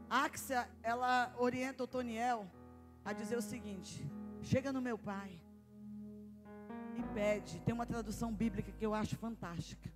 Axa, 0.08 0.70
ela 0.84 1.34
orienta 1.40 1.84
Otoniel 1.84 2.46
a 3.04 3.12
dizer 3.12 3.38
o 3.40 3.42
seguinte: 3.42 4.08
chega 4.44 4.72
no 4.72 4.80
meu 4.80 5.00
pai 5.00 5.43
e 6.98 7.04
pede. 7.14 7.60
Tem 7.62 7.74
uma 7.74 7.86
tradução 7.86 8.34
bíblica 8.34 8.72
que 8.72 8.86
eu 8.86 8.94
acho 8.94 9.16
fantástica. 9.18 9.90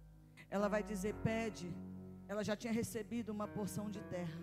Ela 0.49 0.67
vai 0.67 0.83
dizer: 0.83 1.13
pede. 1.15 1.71
Ela 2.27 2.43
já 2.43 2.55
tinha 2.55 2.73
recebido 2.73 3.29
uma 3.29 3.47
porção 3.47 3.89
de 3.89 4.01
terra. 4.03 4.39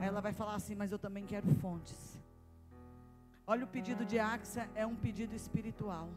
Aí 0.00 0.08
ela 0.08 0.20
vai 0.20 0.32
falar 0.32 0.54
assim: 0.54 0.74
mas 0.74 0.92
eu 0.92 0.98
também 0.98 1.24
quero 1.24 1.48
fontes. 1.56 2.18
Olha, 3.46 3.64
o 3.64 3.68
pedido 3.68 4.04
de 4.04 4.18
Axa 4.18 4.68
é 4.74 4.84
um 4.84 4.96
pedido 4.96 5.34
espiritual. 5.34 6.08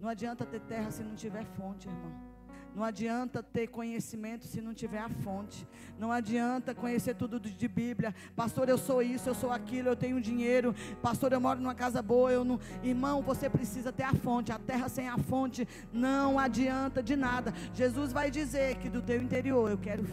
Não 0.00 0.08
adianta 0.08 0.44
ter 0.44 0.60
terra 0.60 0.90
se 0.90 1.02
não 1.02 1.14
tiver 1.14 1.44
fonte, 1.44 1.88
irmão. 1.88 2.31
Não 2.74 2.82
adianta 2.82 3.42
ter 3.42 3.66
conhecimento 3.66 4.46
se 4.46 4.60
não 4.60 4.72
tiver 4.72 4.98
a 4.98 5.08
fonte. 5.08 5.66
Não 5.98 6.10
adianta 6.10 6.74
conhecer 6.74 7.14
tudo 7.14 7.38
de 7.38 7.68
Bíblia. 7.68 8.14
Pastor, 8.34 8.68
eu 8.68 8.78
sou 8.78 9.02
isso, 9.02 9.28
eu 9.28 9.34
sou 9.34 9.50
aquilo, 9.50 9.88
eu 9.88 9.96
tenho 9.96 10.20
dinheiro. 10.20 10.74
Pastor, 11.02 11.32
eu 11.32 11.40
moro 11.40 11.60
numa 11.60 11.74
casa 11.74 12.00
boa, 12.00 12.32
eu 12.32 12.44
não. 12.44 12.58
Irmão, 12.82 13.20
você 13.20 13.50
precisa 13.50 13.92
ter 13.92 14.04
a 14.04 14.14
fonte. 14.14 14.52
A 14.52 14.58
terra 14.58 14.88
sem 14.88 15.06
a 15.08 15.18
fonte 15.18 15.68
não 15.92 16.38
adianta 16.38 17.02
de 17.02 17.14
nada. 17.14 17.52
Jesus 17.74 18.10
vai 18.10 18.30
dizer 18.30 18.76
que 18.76 18.88
do 18.88 19.02
teu 19.02 19.20
interior, 19.20 19.70
eu 19.70 19.78
quero 19.78 20.04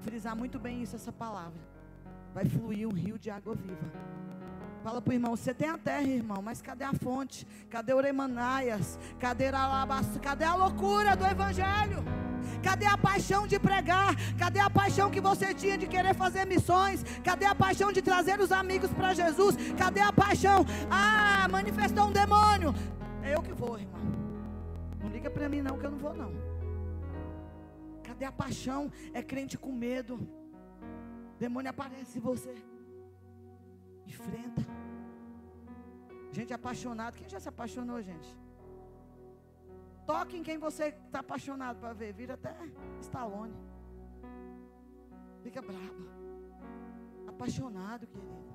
frisar 0.00 0.34
muito 0.34 0.58
bem 0.58 0.82
isso 0.82 0.96
essa 0.96 1.12
palavra. 1.12 1.60
Vai 2.34 2.44
fluir 2.44 2.88
um 2.88 2.92
rio 2.92 3.18
de 3.18 3.30
água 3.30 3.54
viva. 3.54 4.27
Fala 4.82 5.02
para 5.02 5.10
o 5.10 5.14
irmão, 5.14 5.36
você 5.36 5.52
tem 5.52 5.68
a 5.68 5.76
terra, 5.76 6.02
irmão, 6.02 6.40
mas 6.40 6.62
cadê 6.62 6.84
a 6.84 6.92
fonte? 6.92 7.46
Cadê 7.68 7.92
o 7.92 8.00
Remanaias? 8.00 8.98
Cadê 9.18 9.48
a, 9.48 9.86
cadê 10.22 10.44
a 10.44 10.54
loucura 10.54 11.16
do 11.16 11.26
Evangelho? 11.26 12.04
Cadê 12.62 12.86
a 12.86 12.96
paixão 12.96 13.46
de 13.46 13.58
pregar? 13.58 14.14
Cadê 14.38 14.60
a 14.60 14.70
paixão 14.70 15.10
que 15.10 15.20
você 15.20 15.52
tinha 15.52 15.76
de 15.76 15.86
querer 15.86 16.14
fazer 16.14 16.44
missões? 16.44 17.02
Cadê 17.24 17.44
a 17.44 17.54
paixão 17.54 17.92
de 17.92 18.00
trazer 18.00 18.40
os 18.40 18.52
amigos 18.52 18.90
para 18.92 19.14
Jesus? 19.14 19.56
Cadê 19.76 20.00
a 20.00 20.12
paixão? 20.12 20.64
Ah, 20.90 21.46
manifestou 21.50 22.06
um 22.06 22.12
demônio. 22.12 22.74
É 23.22 23.34
eu 23.34 23.42
que 23.42 23.52
vou, 23.52 23.78
irmão. 23.78 24.00
Não 25.00 25.08
liga 25.08 25.30
para 25.30 25.48
mim 25.48 25.60
não 25.60 25.78
que 25.78 25.86
eu 25.86 25.90
não 25.90 25.98
vou 25.98 26.14
não. 26.14 26.32
Cadê 28.02 28.24
a 28.24 28.32
paixão? 28.32 28.90
É 29.12 29.22
crente 29.22 29.58
com 29.58 29.72
medo. 29.72 30.18
Demônio 31.38 31.70
aparece 31.70 32.18
em 32.18 32.20
você. 32.20 32.54
Enfrenta. 34.08 34.62
Gente 36.36 36.52
apaixonada. 36.58 37.16
Quem 37.18 37.28
já 37.28 37.40
se 37.44 37.48
apaixonou, 37.54 38.00
gente? 38.10 38.30
Toque 40.10 40.36
em 40.38 40.44
quem 40.48 40.58
você 40.66 40.84
está 41.06 41.20
apaixonado 41.20 41.78
para 41.82 41.92
ver. 41.92 42.12
Vira 42.20 42.34
até 42.34 42.54
Stallone. 43.00 43.56
Fica 45.42 45.60
brava. 45.70 46.04
Apaixonado, 47.32 48.06
querido. 48.06 48.48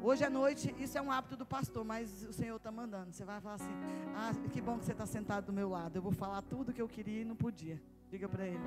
Hoje 0.00 0.24
à 0.24 0.30
noite, 0.30 0.72
isso 0.78 0.96
é 0.96 1.02
um 1.02 1.10
hábito 1.10 1.36
do 1.36 1.44
pastor, 1.44 1.84
mas 1.84 2.24
o 2.24 2.32
Senhor 2.32 2.56
está 2.56 2.70
mandando. 2.70 3.12
Você 3.12 3.24
vai 3.24 3.40
falar 3.40 3.56
assim: 3.56 3.76
Ah, 4.14 4.30
que 4.52 4.60
bom 4.60 4.78
que 4.78 4.84
você 4.84 4.92
está 4.92 5.06
sentado 5.06 5.46
do 5.46 5.52
meu 5.52 5.68
lado. 5.68 5.96
Eu 5.96 6.02
vou 6.02 6.12
falar 6.12 6.40
tudo 6.42 6.72
que 6.72 6.80
eu 6.80 6.88
queria 6.88 7.22
e 7.22 7.24
não 7.24 7.34
podia. 7.34 7.82
Diga 8.10 8.28
para 8.28 8.46
ele. 8.46 8.60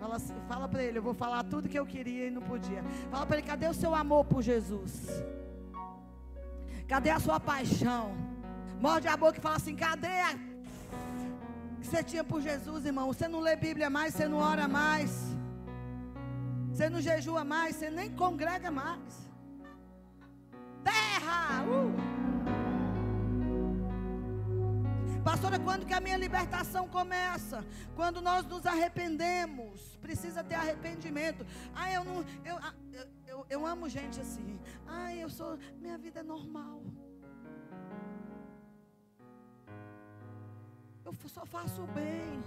Fala, 0.00 0.16
assim, 0.16 0.34
fala 0.46 0.68
para 0.68 0.82
ele, 0.82 0.98
eu 0.98 1.02
vou 1.02 1.14
falar 1.14 1.42
tudo 1.44 1.68
que 1.68 1.78
eu 1.78 1.86
queria 1.86 2.26
e 2.26 2.30
não 2.30 2.42
podia. 2.42 2.82
Fala 3.10 3.26
para 3.26 3.38
ele, 3.38 3.46
cadê 3.46 3.66
o 3.66 3.74
seu 3.74 3.94
amor 3.94 4.24
por 4.24 4.42
Jesus? 4.42 5.08
Cadê 6.86 7.10
a 7.10 7.18
sua 7.18 7.40
paixão? 7.40 8.14
Morde 8.80 9.08
a 9.08 9.16
boca 9.16 9.38
e 9.38 9.40
fala 9.40 9.56
assim, 9.56 9.74
cadê 9.74 10.20
a 10.20 10.34
que 11.80 11.86
você 11.86 12.02
tinha 12.02 12.24
por 12.24 12.40
Jesus, 12.40 12.84
irmão? 12.84 13.06
Você 13.12 13.28
não 13.28 13.40
lê 13.40 13.54
Bíblia 13.54 13.88
mais, 13.88 14.14
você 14.14 14.26
não 14.28 14.38
ora 14.38 14.66
mais. 14.66 15.36
Você 16.70 16.90
não 16.90 17.00
jejua 17.00 17.44
mais, 17.44 17.76
você 17.76 17.90
nem 17.90 18.10
congrega 18.10 18.70
mais. 18.70 19.25
Pastora, 25.26 25.58
quando 25.58 25.84
que 25.84 25.92
a 25.92 26.00
minha 26.00 26.16
libertação 26.16 26.86
começa? 26.88 27.58
Quando 27.96 28.20
nós 28.22 28.46
nos 28.46 28.64
arrependemos. 28.64 29.96
Precisa 29.96 30.44
ter 30.44 30.54
arrependimento. 30.54 31.44
Ah, 31.74 31.92
eu 31.92 32.04
não. 32.04 32.24
Eu, 32.44 32.56
ah, 32.58 32.74
eu, 32.92 33.06
eu, 33.26 33.46
eu 33.54 33.66
amo 33.66 33.88
gente 33.88 34.20
assim. 34.20 34.60
Ah, 34.86 35.12
eu 35.12 35.28
sou. 35.28 35.58
Minha 35.80 35.98
vida 35.98 36.20
é 36.20 36.22
normal. 36.22 36.80
Eu 41.04 41.12
só 41.36 41.44
faço 41.44 41.82
o 41.82 41.88
bem. 41.88 42.40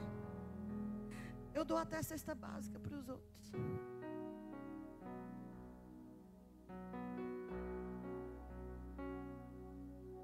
Eu 1.54 1.66
dou 1.66 1.78
até 1.78 2.02
cesta 2.02 2.34
básica 2.34 2.80
para 2.80 2.96
os 2.96 3.10
outros. 3.10 3.52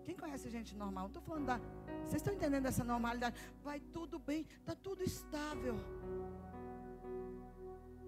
Quem 0.06 0.16
conhece 0.16 0.50
gente 0.50 0.76
normal? 0.76 1.08
Estou 1.08 1.22
falando 1.22 1.48
da. 1.48 1.60
Vocês 2.04 2.22
estão 2.22 2.34
entendendo 2.34 2.68
essa 2.68 2.84
normalidade? 2.84 3.36
Vai 3.64 3.80
tudo 3.80 4.20
bem, 4.20 4.46
está 4.60 4.76
tudo 4.76 5.04
estável. 5.04 5.76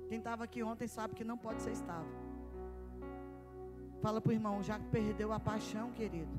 Quem 0.07 0.19
estava 0.19 0.43
aqui 0.43 0.61
ontem 0.61 0.87
sabe 0.87 1.15
que 1.15 1.23
não 1.23 1.37
pode 1.37 1.61
ser 1.61 1.71
estável. 1.71 2.15
Fala 4.01 4.21
para 4.21 4.29
o 4.29 4.33
irmão, 4.33 4.61
já 4.61 4.79
perdeu 4.91 5.33
a 5.33 5.39
paixão, 5.39 5.91
querido. 5.91 6.31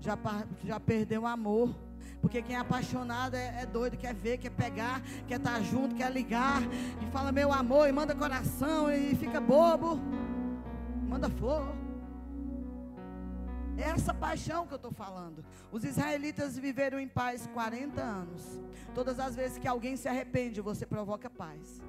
Já, 0.00 0.18
já 0.64 0.80
perdeu 0.80 1.22
o 1.22 1.26
amor. 1.26 1.74
Porque 2.20 2.40
quem 2.40 2.56
é 2.56 2.58
apaixonado 2.58 3.34
é, 3.34 3.62
é, 3.62 3.66
doido, 3.66 3.98
quer 3.98 4.14
ver, 4.14 4.38
quer 4.38 4.50
pegar, 4.50 5.02
quer 5.28 5.36
estar 5.36 5.54
tá 5.54 5.60
junto, 5.60 5.94
quer 5.94 6.10
ligar. 6.10 6.62
E 7.02 7.10
fala 7.12 7.30
meu 7.30 7.52
amor, 7.52 7.88
e 7.88 7.92
manda 7.92 8.14
coração, 8.14 8.90
e 8.90 9.14
fica 9.14 9.40
bobo. 9.40 10.00
Manda 11.06 11.28
flor. 11.28 11.83
Essa 13.76 14.14
paixão 14.14 14.66
que 14.66 14.72
eu 14.72 14.76
estou 14.76 14.92
falando. 14.92 15.44
Os 15.72 15.84
israelitas 15.84 16.58
viveram 16.58 16.98
em 16.98 17.08
paz 17.08 17.46
40 17.48 18.00
anos. 18.00 18.60
Todas 18.94 19.18
as 19.18 19.34
vezes 19.34 19.58
que 19.58 19.66
alguém 19.66 19.96
se 19.96 20.08
arrepende, 20.08 20.60
você 20.60 20.86
provoca 20.86 21.28
paz. 21.28 21.82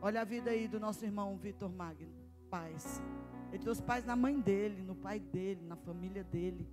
Olha 0.00 0.20
a 0.20 0.24
vida 0.24 0.50
aí 0.50 0.68
do 0.68 0.78
nosso 0.78 1.04
irmão 1.04 1.36
Vitor 1.36 1.70
Magno. 1.70 2.12
Paz. 2.48 3.02
Ele 3.50 3.62
trouxe 3.62 3.82
paz 3.82 4.04
na 4.04 4.14
mãe 4.14 4.40
dele, 4.40 4.82
no 4.82 4.94
pai 4.94 5.18
dele, 5.18 5.60
na 5.66 5.76
família 5.76 6.22
dele. 6.22 6.68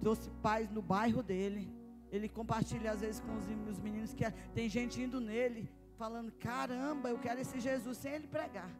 Trouxe 0.00 0.30
paz 0.42 0.70
no 0.70 0.82
bairro 0.82 1.22
dele. 1.22 1.72
Ele 2.10 2.28
compartilha 2.28 2.90
às 2.90 3.00
vezes 3.00 3.20
com 3.20 3.36
os, 3.36 3.44
os 3.70 3.78
meninos 3.78 4.12
que 4.12 4.28
tem 4.52 4.68
gente 4.68 5.00
indo 5.00 5.20
nele, 5.20 5.70
falando: 5.96 6.32
caramba, 6.32 7.08
eu 7.10 7.18
quero 7.18 7.40
esse 7.40 7.60
Jesus 7.60 7.98
sem 7.98 8.14
ele 8.14 8.26
pregar. 8.26 8.70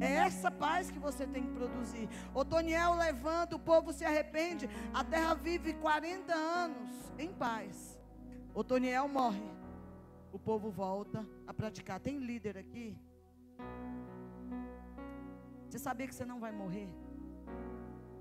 É 0.00 0.12
essa 0.26 0.50
paz 0.50 0.90
que 0.90 0.98
você 0.98 1.26
tem 1.26 1.42
que 1.42 1.52
produzir. 1.52 2.08
Otoniel 2.34 2.94
levanta, 2.94 3.56
o 3.56 3.58
povo 3.58 3.92
se 3.92 4.04
arrepende, 4.04 4.68
a 4.92 5.02
terra 5.04 5.34
vive 5.34 5.74
40 5.74 6.34
anos 6.34 6.90
em 7.18 7.32
paz. 7.32 7.98
Otoniel 8.54 9.08
morre, 9.08 9.50
o 10.32 10.38
povo 10.38 10.70
volta 10.70 11.26
a 11.46 11.52
praticar. 11.52 12.00
Tem 12.00 12.18
líder 12.18 12.56
aqui? 12.58 12.96
Você 15.68 15.78
sabia 15.78 16.06
que 16.06 16.14
você 16.14 16.24
não 16.24 16.40
vai 16.40 16.52
morrer? 16.52 16.88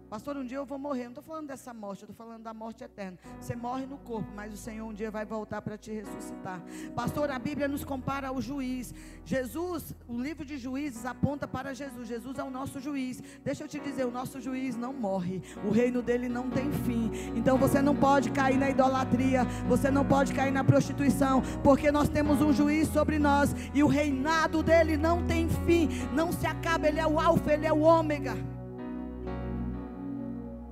Pastor, 0.10 0.38
um 0.38 0.46
dia 0.46 0.58
eu 0.58 0.66
vou 0.66 0.80
morrer. 0.80 1.04
Não 1.04 1.10
estou 1.10 1.24
falando 1.24 1.48
dessa 1.48 1.74
morte, 1.74 2.04
eu 2.04 2.10
estou 2.10 2.16
falando 2.16 2.44
da 2.44 2.54
morte 2.54 2.84
eterna. 2.84 3.18
Você 3.40 3.56
morre 3.56 3.86
no 3.86 3.98
corpo, 3.98 4.30
mas 4.34 4.54
o 4.54 4.58
Senhor 4.58 4.88
um 4.88 4.94
dia 4.94 5.12
vai 5.12 5.26
voltar 5.26 5.62
para 5.62 5.78
te 5.78 5.92
ressuscitar. 5.92 6.62
Pastor, 6.96 7.30
a 7.30 7.38
Bíblia 7.38 7.68
nos 7.68 7.84
compara 7.84 8.30
ao 8.30 8.42
juiz. 8.42 8.94
Jesus, 9.26 9.94
o 10.08 10.20
livro 10.20 10.46
de 10.46 10.58
juízes 10.58 11.06
aponta 11.06 11.48
para 11.48 11.74
Jesus. 11.74 12.08
Jesus 12.08 12.38
é 12.40 12.44
o 12.44 12.50
nosso 12.50 12.80
juiz. 12.80 13.22
Deixa 13.44 13.66
eu 13.66 13.68
te 13.68 13.80
dizer, 13.80 14.06
o 14.06 14.12
nosso 14.12 14.40
juiz 14.40 14.78
não 14.78 14.94
morre. 14.94 15.42
O 15.66 15.72
reino 15.72 16.02
dele 16.02 16.30
não 16.30 16.50
tem 16.50 16.72
fim. 16.72 17.12
Então 17.36 17.58
você 17.58 17.82
não 17.82 17.96
pode 17.96 18.32
cair 18.32 18.58
na 18.58 18.70
idolatria. 18.70 19.44
Você 19.68 19.92
não 19.92 20.06
pode 20.06 20.34
cair 20.34 20.52
na 20.52 20.64
prostituição. 20.64 21.42
Porque 21.64 21.92
nós 21.92 22.08
temos 22.08 22.42
um 22.42 22.54
juiz 22.54 22.88
sobre 22.88 23.20
nós. 23.20 23.54
E 23.74 23.84
o 23.84 23.88
reinado 23.88 24.64
dele 24.64 24.96
não 24.96 25.26
tem 25.26 25.50
fim. 25.66 25.90
Não 26.14 26.32
se 26.32 26.48
acaba. 26.48 26.88
Ele 26.88 27.00
é 27.00 27.08
o 27.08 27.20
alfa, 27.20 27.52
ele 27.52 27.66
é 27.66 27.74
o 27.74 27.82
ômega. 27.82 28.57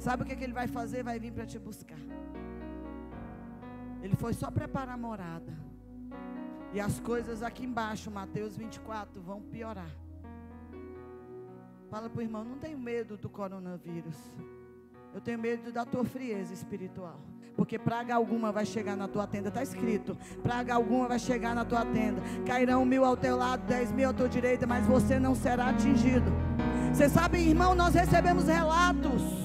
Sabe 0.06 0.22
o 0.22 0.26
que, 0.28 0.36
que 0.36 0.44
ele 0.44 0.54
vai 0.54 0.68
fazer? 0.68 1.02
Vai 1.02 1.18
vir 1.18 1.32
para 1.32 1.48
te 1.48 1.58
buscar. 1.58 1.98
Ele 4.04 4.16
foi 4.16 4.34
só 4.34 4.52
preparar 4.52 4.94
a 4.94 4.98
morada. 4.98 5.52
E 6.72 6.80
as 6.80 7.00
coisas 7.00 7.42
aqui 7.42 7.66
embaixo, 7.66 8.12
Mateus 8.12 8.56
24, 8.56 9.20
vão 9.20 9.42
piorar. 9.42 9.90
Fala 11.90 12.08
para 12.08 12.20
o 12.20 12.22
irmão, 12.22 12.44
não 12.46 12.60
tenho 12.60 12.78
medo 12.78 13.18
do 13.18 13.28
coronavírus. 13.28 14.16
Eu 15.12 15.20
tenho 15.20 15.40
medo 15.40 15.72
da 15.72 15.84
tua 15.86 16.06
frieza 16.06 16.54
espiritual. 16.54 17.20
Porque 17.56 17.80
praga 17.80 18.14
alguma 18.14 18.52
vai 18.52 18.66
chegar 18.66 18.96
na 18.96 19.08
tua 19.08 19.26
tenda. 19.26 19.48
Está 19.50 19.64
escrito: 19.64 20.16
praga 20.44 20.76
alguma 20.76 21.08
vai 21.08 21.18
chegar 21.18 21.56
na 21.56 21.66
tua 21.66 21.84
tenda. 21.84 22.22
Cairão 22.46 22.86
mil 22.86 23.04
ao 23.04 23.18
teu 23.18 23.36
lado, 23.38 23.66
dez 23.66 23.92
mil 23.92 24.10
à 24.12 24.14
tua 24.14 24.30
direita, 24.30 24.68
mas 24.68 24.86
você 24.86 25.18
não 25.18 25.34
será 25.34 25.70
atingido. 25.70 26.32
Você 26.94 27.10
sabe, 27.10 27.40
irmão, 27.40 27.74
nós 27.74 27.96
recebemos 27.96 28.46
relatos 28.46 29.45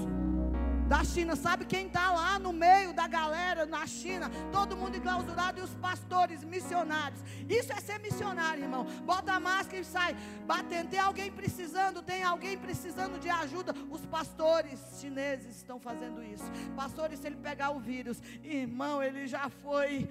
da 0.91 1.05
China. 1.05 1.37
Sabe 1.37 1.65
quem 1.65 1.87
está 1.87 2.11
lá 2.11 2.37
no 2.37 2.53
meio 2.53 2.93
da 2.93 3.07
galera 3.07 3.65
na 3.65 3.87
China? 3.87 4.29
Todo 4.51 4.77
mundo 4.77 4.97
enclausurado 4.97 5.61
e 5.61 5.63
os 5.63 5.73
pastores, 5.75 6.43
missionários. 6.43 7.21
Isso 7.49 7.73
é 7.73 7.81
ser 7.81 8.01
missionário, 8.01 8.65
irmão. 8.65 8.85
Bota 9.05 9.35
a 9.35 9.39
máscara 9.39 9.79
e 9.79 9.85
sai 9.85 10.17
batendo. 10.45 10.91
Tem 10.91 10.99
alguém 10.99 11.31
precisando, 11.31 12.03
tem 12.03 12.25
alguém 12.25 12.59
precisando 12.59 13.21
de 13.21 13.31
ajuda. 13.31 13.73
Os 13.89 14.05
pastores 14.05 14.81
chineses 15.01 15.59
estão 15.59 15.79
fazendo 15.79 16.25
isso. 16.25 16.51
Pastores, 16.75 17.21
se 17.21 17.29
ele 17.29 17.37
pegar 17.37 17.71
o 17.71 17.79
vírus, 17.79 18.21
irmão, 18.43 19.01
ele 19.01 19.29
já 19.29 19.49
foi. 19.49 20.09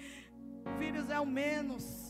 Vírus 0.77 1.09
é 1.09 1.19
o 1.19 1.25
menos. 1.25 2.08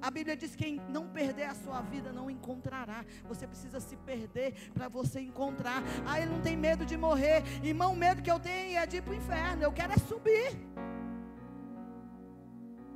A 0.00 0.10
Bíblia 0.10 0.36
diz 0.36 0.54
que 0.54 0.64
quem 0.64 0.80
não 0.88 1.08
perder 1.08 1.44
a 1.44 1.54
sua 1.54 1.80
vida 1.80 2.12
não 2.12 2.30
encontrará. 2.30 3.04
Você 3.28 3.46
precisa 3.46 3.80
se 3.80 3.96
perder 3.96 4.70
para 4.74 4.88
você 4.88 5.20
encontrar. 5.20 5.82
Ah, 6.06 6.20
ele 6.20 6.30
não 6.30 6.40
tem 6.40 6.56
medo 6.56 6.84
de 6.84 6.96
morrer. 6.96 7.42
Irmão, 7.62 7.92
o 7.92 7.96
medo 7.96 8.22
que 8.22 8.30
eu 8.30 8.38
tenho 8.38 8.78
é 8.78 8.86
de 8.86 8.96
ir 8.98 9.02
para 9.02 9.12
o 9.12 9.16
inferno. 9.16 9.62
Eu 9.62 9.72
quero 9.72 9.92
é 9.92 9.98
subir. 9.98 10.56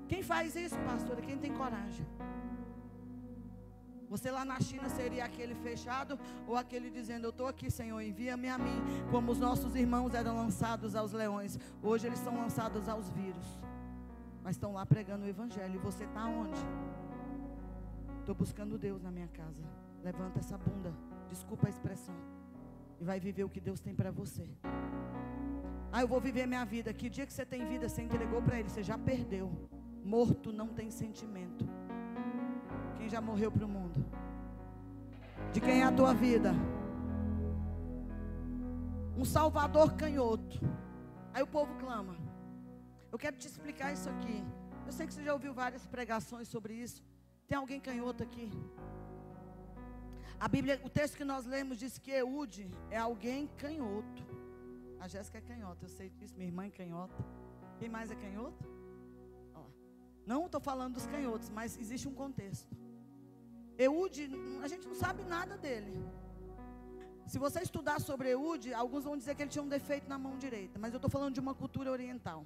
Quem 0.09 0.23
faz 0.23 0.57
isso, 0.57 0.77
pastor? 0.81 1.17
Quem 1.21 1.39
tem 1.39 1.53
coragem? 1.53 2.07
Você 4.09 4.29
lá 4.29 4.45
na 4.45 4.59
China 4.61 4.89
seria 4.89 5.25
aquele 5.25 5.55
fechado 5.55 6.19
ou 6.47 6.57
aquele 6.57 6.91
dizendo: 6.91 7.27
Eu 7.27 7.31
estou 7.31 7.47
aqui, 7.47 7.71
Senhor, 7.71 8.01
envia-me 8.01 8.49
a 8.49 8.59
mim. 8.59 8.83
Como 9.09 9.31
os 9.31 9.39
nossos 9.39 9.77
irmãos 9.77 10.13
eram 10.15 10.37
lançados 10.37 10.97
aos 10.97 11.13
leões, 11.13 11.59
hoje 11.81 12.09
eles 12.09 12.19
são 12.19 12.37
lançados 12.37 12.89
aos 12.89 13.09
vírus 13.11 13.47
mas 14.43 14.57
estão 14.57 14.73
lá 14.73 14.85
pregando 14.87 15.25
o 15.25 15.29
Evangelho. 15.29 15.75
E 15.75 15.79
você 15.79 16.05
está 16.05 16.27
onde? 16.27 16.61
Estou 18.21 18.35
buscando 18.35 18.79
Deus 18.79 19.03
na 19.03 19.11
minha 19.11 19.29
casa. 19.29 19.63
Levanta 20.03 20.39
essa 20.39 20.57
bunda, 20.57 20.95
desculpa 21.29 21.67
a 21.67 21.71
expressão, 21.71 22.15
e 22.99 23.05
vai 23.05 23.21
viver 23.21 23.45
o 23.45 23.49
que 23.51 23.61
Deus 23.61 23.81
tem 23.81 23.95
para 23.95 24.11
você. 24.11 24.49
Ah, 25.93 26.03
eu 26.03 26.09
vou 26.09 26.21
viver 26.21 26.47
minha 26.47 26.65
vida. 26.65 26.93
Que 26.93 27.11
dia 27.11 27.27
que 27.27 27.33
você 27.33 27.45
tem 27.45 27.67
vida, 27.67 27.89
você 27.89 28.03
entregou 28.03 28.41
para 28.41 28.59
Ele, 28.59 28.69
você 28.69 28.83
já 28.83 28.97
perdeu. 28.97 29.51
Morto 30.05 30.53
não 30.53 30.69
tem 30.69 30.91
sentimento. 30.91 31.69
Quem 32.97 33.09
já 33.09 33.21
morreu 33.21 33.51
para 33.51 33.65
o 33.65 33.69
mundo? 33.69 34.05
De 35.53 35.61
quem 35.61 35.81
é 35.81 35.85
a 35.85 35.93
tua 35.93 36.15
vida? 36.15 36.55
Um 39.17 39.25
Salvador 39.25 39.95
canhoto. 39.95 40.61
Aí 41.35 41.43
o 41.43 41.47
povo 41.47 41.75
clama. 41.75 42.30
Eu 43.13 43.19
quero 43.19 43.37
te 43.37 43.47
explicar 43.47 43.93
isso 43.93 44.09
aqui. 44.09 44.45
Eu 44.87 44.93
sei 44.93 45.07
que 45.07 45.15
você 45.15 45.23
já 45.23 45.33
ouviu 45.33 45.53
várias 45.53 45.87
pregações 45.87 46.49
sobre 46.49 46.75
isso. 46.75 47.03
Tem 47.47 47.57
alguém 47.59 47.81
canhoto 47.81 48.23
aqui? 48.23 48.51
A 50.39 50.49
Bíblia, 50.49 50.81
o 50.85 50.89
texto 50.89 51.17
que 51.17 51.25
nós 51.25 51.45
lemos 51.45 51.79
diz 51.79 51.99
que 51.99 52.11
Eude 52.11 52.71
é 52.91 52.99
alguém 52.99 53.49
canhoto. 53.59 54.23
A 54.99 55.07
Jéssica 55.09 55.39
é 55.39 55.41
canhota, 55.41 55.85
eu 55.85 55.89
sei 55.89 56.11
disso, 56.11 56.35
minha 56.37 56.49
irmã 56.49 56.65
é 56.67 56.71
canhota. 56.71 57.25
Quem 57.79 57.89
mais 57.89 58.11
é 58.11 58.15
canhoto? 58.15 58.65
Não 60.27 60.47
estou 60.47 60.61
falando 60.61 60.95
dos 60.95 61.07
canhotos, 61.07 61.49
mas 61.51 61.77
existe 61.77 62.07
um 62.07 62.15
contexto. 62.15 62.77
Eude, 63.77 64.31
a 64.63 64.69
gente 64.69 64.87
não 64.87 64.95
sabe 64.95 65.25
nada 65.25 65.57
dele. 65.57 65.95
Se 67.27 67.39
você 67.39 67.61
estudar 67.61 68.01
sobre 68.01 68.31
Eude, 68.31 68.73
alguns 68.73 69.05
vão 69.05 69.17
dizer 69.17 69.35
que 69.35 69.43
ele 69.43 69.51
tinha 69.51 69.63
um 69.63 69.69
defeito 69.69 70.09
na 70.09 70.19
mão 70.19 70.37
direita, 70.39 70.79
mas 70.79 70.93
eu 70.93 70.99
estou 70.99 71.11
falando 71.11 71.35
de 71.35 71.41
uma 71.41 71.55
cultura 71.55 71.91
oriental. 71.91 72.45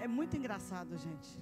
É 0.00 0.08
muito 0.08 0.36
engraçado, 0.36 0.96
gente. 0.96 1.38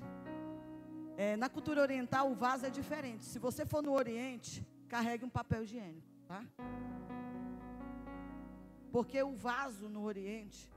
É, 1.17 1.37
na 1.37 1.49
cultura 1.49 1.81
oriental, 1.81 2.31
o 2.31 2.35
vaso 2.35 2.67
é 2.67 2.71
diferente. 2.71 3.25
Se 3.25 3.39
você 3.39 3.65
for 3.65 3.83
no 3.83 3.93
Oriente, 3.93 4.67
carregue 4.89 5.25
um 5.25 5.31
papel 5.31 5.65
higiênico, 5.65 6.09
tá? 6.27 6.45
Porque 8.91 9.23
o 9.23 9.35
vaso 9.35 9.89
no 9.89 10.03
Oriente, 10.03 10.71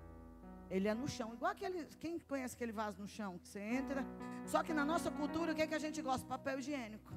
ele 0.70 0.88
é 0.88 0.94
no 0.94 1.08
chão. 1.08 1.34
Igual 1.34 1.52
aquele. 1.52 1.86
Quem 2.00 2.18
conhece 2.20 2.56
aquele 2.56 2.72
vaso 2.72 3.02
no 3.02 3.08
chão? 3.08 3.38
Que 3.40 3.48
você 3.48 3.60
entra. 3.60 4.06
Só 4.46 4.64
que 4.64 4.74
na 4.74 4.86
nossa 4.86 5.12
cultura, 5.12 5.52
o 5.52 5.56
que, 5.56 5.62
é 5.62 5.68
que 5.68 5.76
a 5.76 5.80
gente 5.80 6.02
gosta? 6.02 6.26
Papel 6.26 6.60
higiênico. 6.60 7.12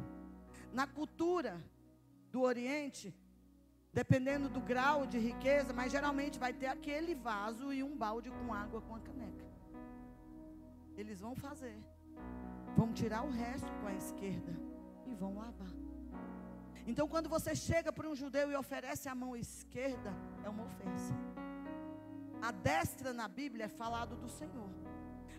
Na 0.73 0.87
cultura 0.87 1.63
do 2.33 2.43
Oriente, 2.43 3.15
dependendo 3.93 4.49
do 4.49 4.61
grau 4.61 5.07
de 5.07 5.19
riqueza, 5.19 5.73
mas 5.73 5.93
geralmente 5.93 6.39
vai 6.39 6.53
ter 6.53 6.67
aquele 6.67 7.15
vaso 7.15 7.73
e 7.73 7.83
um 7.83 7.97
balde 7.97 8.31
com 8.31 8.53
água 8.53 8.81
com 8.83 8.95
a 8.95 9.01
caneca. 9.01 9.48
Eles 11.01 11.21
vão 11.21 11.35
fazer. 11.47 11.79
Vão 12.77 12.93
tirar 12.93 13.23
o 13.25 13.31
resto 13.31 13.71
com 13.81 13.87
a 13.87 13.95
esquerda 13.95 14.53
e 15.07 15.15
vão 15.15 15.37
lavar. 15.37 15.73
Então, 16.91 17.07
quando 17.07 17.29
você 17.29 17.55
chega 17.55 17.93
para 17.93 18.09
um 18.09 18.17
judeu 18.17 18.51
e 18.51 18.57
oferece 18.57 19.09
a 19.09 19.15
mão 19.15 19.37
esquerda, 19.37 20.13
é 20.45 20.49
uma 20.49 20.65
ofensa. 20.65 21.15
A 22.43 22.51
destra 22.51 23.13
na 23.13 23.29
Bíblia 23.29 23.67
é 23.67 23.69
falado 23.69 24.17
do 24.17 24.29
Senhor. 24.29 24.71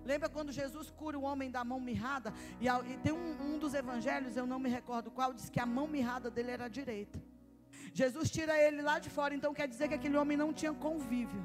Lembra 0.06 0.30
quando 0.30 0.52
Jesus 0.52 0.90
cura 0.90 1.20
o 1.20 1.24
homem 1.24 1.52
da 1.52 1.64
mão 1.64 1.80
mirrada? 1.80 2.34
E, 2.62 2.68
e 2.68 2.98
tem 2.98 3.12
um, 3.12 3.56
um, 3.56 3.60
dos 3.60 3.74
evangelhos, 3.74 4.38
eu 4.38 4.46
não 4.46 4.60
me 4.60 4.70
recordo 4.70 5.12
qual, 5.12 5.34
diz 5.34 5.50
que 5.50 5.60
a 5.60 5.66
mão 5.66 5.88
mirrada 5.88 6.32
dele 6.32 6.52
era 6.52 6.66
a 6.66 6.70
direita. 6.70 7.22
Jesus 7.94 8.30
tira 8.30 8.58
ele 8.58 8.82
lá 8.82 8.98
de 9.00 9.10
fora, 9.10 9.34
então 9.34 9.54
quer 9.54 9.68
dizer 9.68 9.90
que 9.90 9.96
aquele 9.96 10.16
homem 10.16 10.38
não 10.38 10.54
tinha 10.54 10.74
convívio 10.74 11.44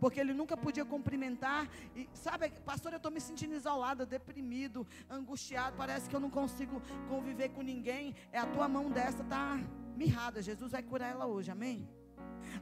porque 0.00 0.20
ele 0.20 0.32
nunca 0.32 0.56
podia 0.56 0.84
cumprimentar. 0.84 1.68
E 1.94 2.08
sabe, 2.12 2.50
pastor, 2.64 2.92
eu 2.92 2.96
estou 2.96 3.12
me 3.12 3.20
sentindo 3.20 3.54
isolado, 3.54 4.06
deprimido, 4.06 4.86
angustiado. 5.10 5.76
Parece 5.76 6.08
que 6.08 6.16
eu 6.16 6.20
não 6.20 6.30
consigo 6.30 6.80
conviver 7.08 7.50
com 7.50 7.62
ninguém. 7.62 8.14
É 8.32 8.38
a 8.38 8.46
tua 8.46 8.68
mão 8.68 8.90
dessa 8.90 9.24
tá 9.24 9.60
mirrada. 9.96 10.42
Jesus 10.42 10.72
vai 10.72 10.82
curar 10.82 11.10
ela 11.10 11.26
hoje, 11.26 11.50
amém? 11.50 11.88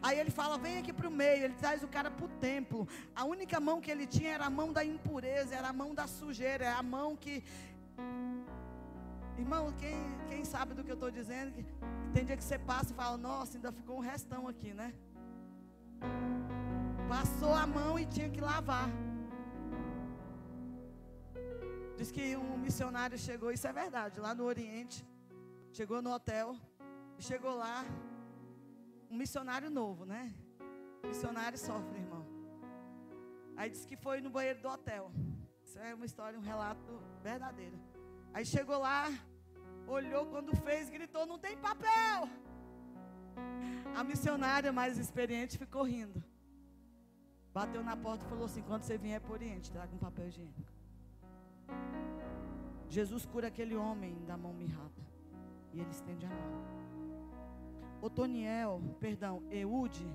Aí 0.02 0.18
ele 0.18 0.30
fala: 0.30 0.58
vem 0.58 0.78
aqui 0.78 0.92
para 0.92 1.08
o 1.08 1.10
meio. 1.10 1.44
Ele 1.44 1.54
traz 1.54 1.82
o 1.82 1.88
cara 1.88 2.10
para 2.10 2.24
o 2.24 2.28
templo. 2.28 2.88
A 3.14 3.24
única 3.24 3.60
mão 3.60 3.80
que 3.80 3.90
ele 3.90 4.06
tinha 4.06 4.32
era 4.32 4.46
a 4.46 4.50
mão 4.50 4.72
da 4.72 4.84
impureza, 4.84 5.54
era 5.54 5.68
a 5.68 5.72
mão 5.72 5.94
da 5.94 6.06
sujeira, 6.06 6.64
é 6.64 6.72
a 6.72 6.82
mão 6.82 7.16
que. 7.16 7.42
Irmão, 9.38 9.70
quem, 9.72 9.96
quem 10.28 10.44
sabe 10.44 10.72
do 10.72 10.82
que 10.82 10.90
eu 10.90 10.94
estou 10.94 11.10
dizendo? 11.10 11.52
Tem 12.14 12.24
dia 12.24 12.36
que 12.36 12.44
você 12.44 12.58
passa 12.58 12.92
e 12.92 12.96
fala: 12.96 13.16
nossa, 13.16 13.56
ainda 13.56 13.70
ficou 13.70 13.96
um 13.96 14.00
restão 14.00 14.48
aqui, 14.48 14.72
né? 14.72 14.94
Passou 17.08 17.54
a 17.54 17.66
mão 17.66 17.98
e 17.98 18.04
tinha 18.04 18.28
que 18.28 18.40
lavar. 18.40 18.88
Diz 21.96 22.10
que 22.10 22.36
um 22.36 22.58
missionário 22.58 23.16
chegou, 23.16 23.50
isso 23.52 23.66
é 23.66 23.72
verdade, 23.72 24.18
lá 24.20 24.34
no 24.34 24.44
Oriente. 24.44 25.06
Chegou 25.72 26.02
no 26.02 26.12
hotel, 26.12 26.56
chegou 27.18 27.54
lá, 27.54 27.84
um 29.10 29.16
missionário 29.16 29.70
novo, 29.70 30.04
né? 30.04 30.34
Missionário 31.04 31.56
sofre, 31.56 31.98
irmão. 31.98 32.26
Aí 33.56 33.70
disse 33.70 33.86
que 33.86 33.96
foi 33.96 34.20
no 34.20 34.28
banheiro 34.28 34.60
do 34.60 34.68
hotel. 34.68 35.10
Isso 35.64 35.78
é 35.78 35.94
uma 35.94 36.06
história, 36.06 36.38
um 36.38 36.42
relato 36.42 37.00
verdadeiro. 37.22 37.78
Aí 38.34 38.44
chegou 38.44 38.78
lá, 38.78 39.08
olhou 39.86 40.26
quando 40.26 40.54
fez, 40.56 40.90
gritou: 40.90 41.24
Não 41.24 41.38
tem 41.38 41.56
papel. 41.56 42.28
A 43.94 44.04
missionária 44.04 44.72
mais 44.72 44.98
experiente 44.98 45.56
ficou 45.56 45.82
rindo. 45.84 46.22
Bateu 47.56 47.82
na 47.82 47.96
porta 47.96 48.22
e 48.22 48.28
falou 48.28 48.44
assim: 48.44 48.60
Quando 48.60 48.82
você 48.82 48.98
vier 48.98 49.18
para 49.18 49.30
o 49.30 49.32
Oriente, 49.32 49.72
traga 49.72 49.94
um 49.94 50.02
papel 50.06 50.28
higiênico. 50.28 50.72
Jesus 52.86 53.24
cura 53.24 53.48
aquele 53.48 53.74
homem 53.74 54.14
da 54.26 54.36
mão 54.36 54.52
mirrada. 54.52 55.02
E 55.72 55.80
ele 55.80 55.88
estende 55.90 56.26
a 56.26 56.28
mão. 56.28 56.52
Otoniel, 58.02 58.82
perdão, 59.00 59.42
Eude, 59.50 60.06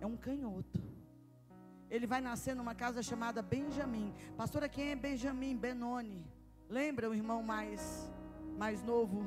é 0.00 0.06
um 0.06 0.16
canhoto. 0.16 0.82
Ele 1.88 2.08
vai 2.08 2.20
nascer 2.20 2.56
numa 2.56 2.74
casa 2.74 3.04
chamada 3.04 3.40
Benjamim. 3.40 4.12
Pastora, 4.36 4.68
quem 4.68 4.90
é 4.90 4.96
Benjamim? 4.96 5.56
Benoni. 5.56 6.26
Lembra 6.68 7.08
o 7.08 7.14
irmão 7.14 7.40
mais, 7.40 8.12
mais 8.58 8.82
novo 8.82 9.24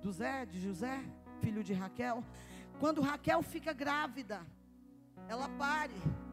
do 0.00 0.10
Zé, 0.10 0.46
de 0.46 0.58
José, 0.58 1.04
filho 1.42 1.62
de 1.62 1.74
Raquel? 1.74 2.24
Quando 2.80 3.02
Raquel 3.02 3.42
fica 3.42 3.74
grávida, 3.74 4.40
ela 5.28 5.46
pare. 5.50 6.23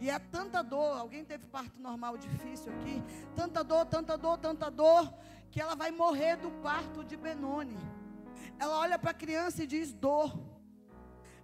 E 0.00 0.08
é 0.08 0.18
tanta 0.18 0.62
dor, 0.62 0.96
alguém 0.96 1.24
teve 1.24 1.46
parto 1.46 1.80
normal 1.80 2.16
difícil 2.16 2.72
aqui? 2.72 3.02
Tanta 3.34 3.64
dor, 3.64 3.84
tanta 3.86 4.16
dor, 4.16 4.38
tanta 4.38 4.70
dor, 4.70 5.12
que 5.50 5.60
ela 5.60 5.74
vai 5.74 5.90
morrer 5.90 6.36
do 6.36 6.50
parto 6.62 7.04
de 7.04 7.16
Benoni. 7.16 7.76
Ela 8.58 8.78
olha 8.78 8.98
para 8.98 9.10
a 9.10 9.14
criança 9.14 9.64
e 9.64 9.66
diz 9.66 9.92
dor. 9.92 10.38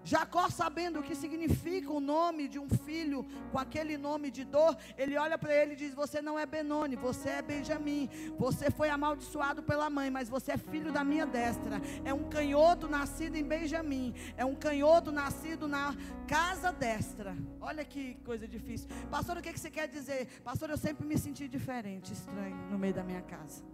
Jacó, 0.05 0.51
sabendo 0.51 1.01
o 1.01 1.03
que 1.03 1.15
significa 1.15 1.91
o 1.91 1.99
nome 1.99 2.47
de 2.47 2.59
um 2.59 2.69
filho 2.69 3.27
com 3.51 3.59
aquele 3.59 3.97
nome 3.97 4.31
de 4.31 4.45
dor, 4.45 4.77
ele 4.99 5.17
olha 5.17 5.39
para 5.39 5.55
ele 5.55 5.73
e 5.73 5.77
diz: 5.77 5.95
Você 5.95 6.21
não 6.21 6.39
é 6.39 6.45
Benoni, 6.45 6.95
você 6.95 7.31
é 7.31 7.43
Benjamim. 7.43 8.11
Você 8.39 8.71
foi 8.71 8.91
amaldiçoado 8.91 9.63
pela 9.63 9.89
mãe, 9.89 10.11
mas 10.11 10.29
você 10.29 10.53
é 10.53 10.59
filho 10.59 10.93
da 10.93 11.03
minha 11.03 11.25
destra. 11.25 11.81
É 12.05 12.13
um 12.13 12.29
canhoto 12.29 12.87
nascido 12.87 13.37
em 13.37 13.43
Benjamim. 13.43 14.15
É 14.37 14.45
um 14.45 14.55
canhoto 14.55 15.11
nascido 15.11 15.67
na 15.67 15.95
casa 16.29 16.71
destra. 16.71 17.35
Olha 17.59 17.83
que 17.83 18.15
coisa 18.17 18.47
difícil. 18.47 18.89
Pastor, 19.11 19.39
o 19.39 19.43
que, 19.43 19.59
você 19.59 19.71
quer 19.71 19.89
dizer? 19.89 20.43
Pastor, 20.43 20.69
eu 20.69 20.77
sempre 20.77 21.07
me 21.07 21.17
senti 21.17 21.49
diferente, 21.49 22.13
estranho, 22.13 22.57
no 22.71 22.79
meio 22.79 22.93
da 22.93 23.03
minha 23.03 23.23
casa. 23.23 23.65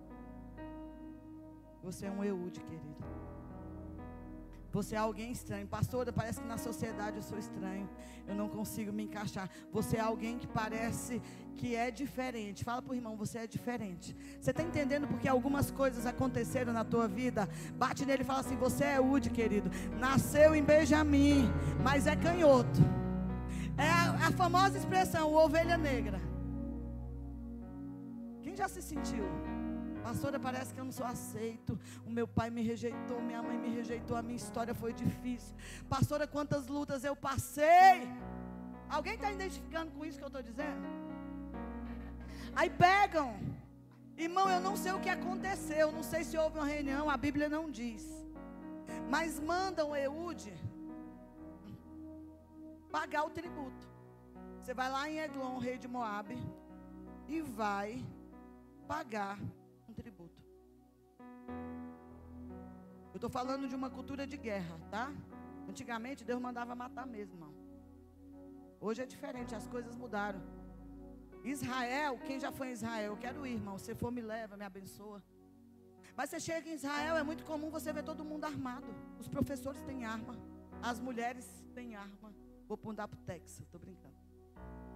Você 1.83 2.07
é 2.07 2.11
um 2.11 2.23
Eude, 2.23 2.61
querido. 2.61 3.30
Você 4.73 4.95
é 4.95 4.99
alguém 4.99 5.33
estranho. 5.33 5.67
Pastora, 5.67 6.13
parece 6.13 6.41
que 6.41 6.47
na 6.47 6.59
sociedade 6.59 7.17
eu 7.17 7.23
sou 7.23 7.39
estranho. 7.39 7.89
Eu 8.27 8.35
não 8.35 8.49
consigo 8.49 8.93
me 8.93 9.03
encaixar. 9.05 9.49
Você 9.73 9.97
é 9.97 10.01
alguém 10.01 10.39
que 10.39 10.47
parece 10.47 11.21
que 11.57 11.75
é 11.75 11.91
diferente. 11.91 12.65
Fala 12.65 12.81
para 12.81 12.93
o 12.93 12.95
irmão, 12.95 13.17
você 13.17 13.39
é 13.39 13.47
diferente. 13.47 14.17
Você 14.41 14.51
está 14.51 14.63
entendendo 14.63 15.09
porque 15.09 15.29
algumas 15.29 15.71
coisas 15.71 16.07
aconteceram 16.07 16.73
na 16.73 16.85
tua 16.85 17.09
vida? 17.09 17.49
Bate 17.75 18.07
nele 18.07 18.23
e 18.23 18.27
fala 18.27 18.41
assim: 18.41 18.57
Você 18.57 18.85
é 18.85 19.01
Ude, 19.01 19.31
querido. 19.31 19.71
Nasceu 19.99 20.55
em 20.55 20.63
Benjamim, 20.63 21.51
mas 21.83 22.07
é 22.07 22.15
canhoto. 22.15 22.81
É 23.77 23.91
a, 23.91 24.29
a 24.29 24.33
famosa 24.33 24.79
expressão, 24.79 25.35
ovelha 25.35 25.77
negra. 25.77 26.21
Quem 28.43 28.55
já 28.55 28.69
se 28.69 28.81
sentiu? 28.81 29.25
Pastora, 30.03 30.39
parece 30.41 30.73
que 30.73 30.81
eu 30.81 30.85
não 30.85 30.93
sou 30.93 31.07
aceito. 31.07 31.79
O 32.07 32.11
meu 32.11 32.27
pai 32.27 32.51
me 32.51 32.63
rejeitou, 32.63 33.21
minha 33.21 33.43
mãe 33.43 33.59
me 33.59 33.69
rejeitou, 33.69 34.17
a 34.17 34.23
minha 34.23 34.37
história 34.37 34.75
foi 34.75 34.93
difícil. 34.93 35.55
Pastora, 35.89 36.27
quantas 36.27 36.67
lutas 36.67 37.05
eu 37.05 37.15
passei. 37.15 38.09
Alguém 38.89 39.15
está 39.15 39.31
identificando 39.31 39.93
com 39.93 40.05
isso 40.05 40.19
que 40.19 40.25
eu 40.25 40.29
estou 40.29 40.43
dizendo? 40.43 40.87
Aí 42.55 42.71
pegam. 42.71 43.39
Irmão, 44.17 44.49
eu 44.51 44.61
não 44.61 44.77
sei 44.77 44.93
o 44.93 45.01
que 45.01 45.09
aconteceu, 45.09 45.93
não 45.93 46.03
sei 46.03 46.25
se 46.25 46.37
houve 46.37 46.59
uma 46.59 46.67
reunião, 46.67 47.09
a 47.09 47.17
Bíblia 47.17 47.49
não 47.49 47.71
diz. 47.71 48.05
Mas 49.09 49.41
mandam 49.41 49.97
Eude 49.97 50.53
pagar 52.91 53.25
o 53.25 53.31
tributo. 53.31 53.89
Você 54.61 54.75
vai 54.75 54.91
lá 54.91 55.09
em 55.09 55.19
Eglon, 55.21 55.59
rei 55.59 55.79
de 55.79 55.89
Moabe, 55.89 56.37
e 57.27 57.41
vai 57.41 58.05
pagar 58.87 59.39
Eu 63.13 63.17
estou 63.17 63.31
falando 63.31 63.69
de 63.69 63.75
uma 63.75 63.91
cultura 63.91 64.27
de 64.27 64.37
guerra, 64.37 64.79
tá? 64.91 65.13
Antigamente 65.69 66.25
Deus 66.25 66.41
mandava 66.41 66.75
matar 66.75 67.07
mesmo, 67.07 67.35
irmão. 67.35 67.55
Hoje 68.81 69.03
é 69.03 69.07
diferente, 69.07 69.55
as 69.55 69.67
coisas 69.67 69.95
mudaram. 69.95 70.41
Israel, 71.45 72.19
quem 72.27 72.39
já 72.39 72.53
foi 72.53 72.69
em 72.69 72.73
Israel? 72.73 73.13
Eu 73.13 73.17
quero 73.17 73.47
ir, 73.47 73.55
irmão. 73.55 73.79
Se 73.79 73.95
for, 73.95 74.11
me 74.11 74.21
leva, 74.21 74.57
me 74.57 74.65
abençoa. 74.65 75.23
Mas 76.17 76.31
você 76.31 76.41
chega 76.41 76.69
em 76.69 76.75
Israel, 76.75 77.17
é 77.17 77.23
muito 77.23 77.45
comum 77.45 77.71
você 77.71 77.93
ver 77.93 78.05
todo 78.05 78.25
mundo 78.25 78.45
armado. 78.45 78.87
Os 79.19 79.27
professores 79.27 79.83
têm 79.83 80.05
arma, 80.05 80.37
as 80.83 81.01
mulheres 81.01 81.47
têm 81.75 81.97
arma. 81.97 82.33
Vou 82.69 82.77
pundar 82.77 83.09
para 83.09 83.19
o 83.19 83.23
Texas, 83.23 83.61
estou 83.61 83.81
brincando. 83.81 84.20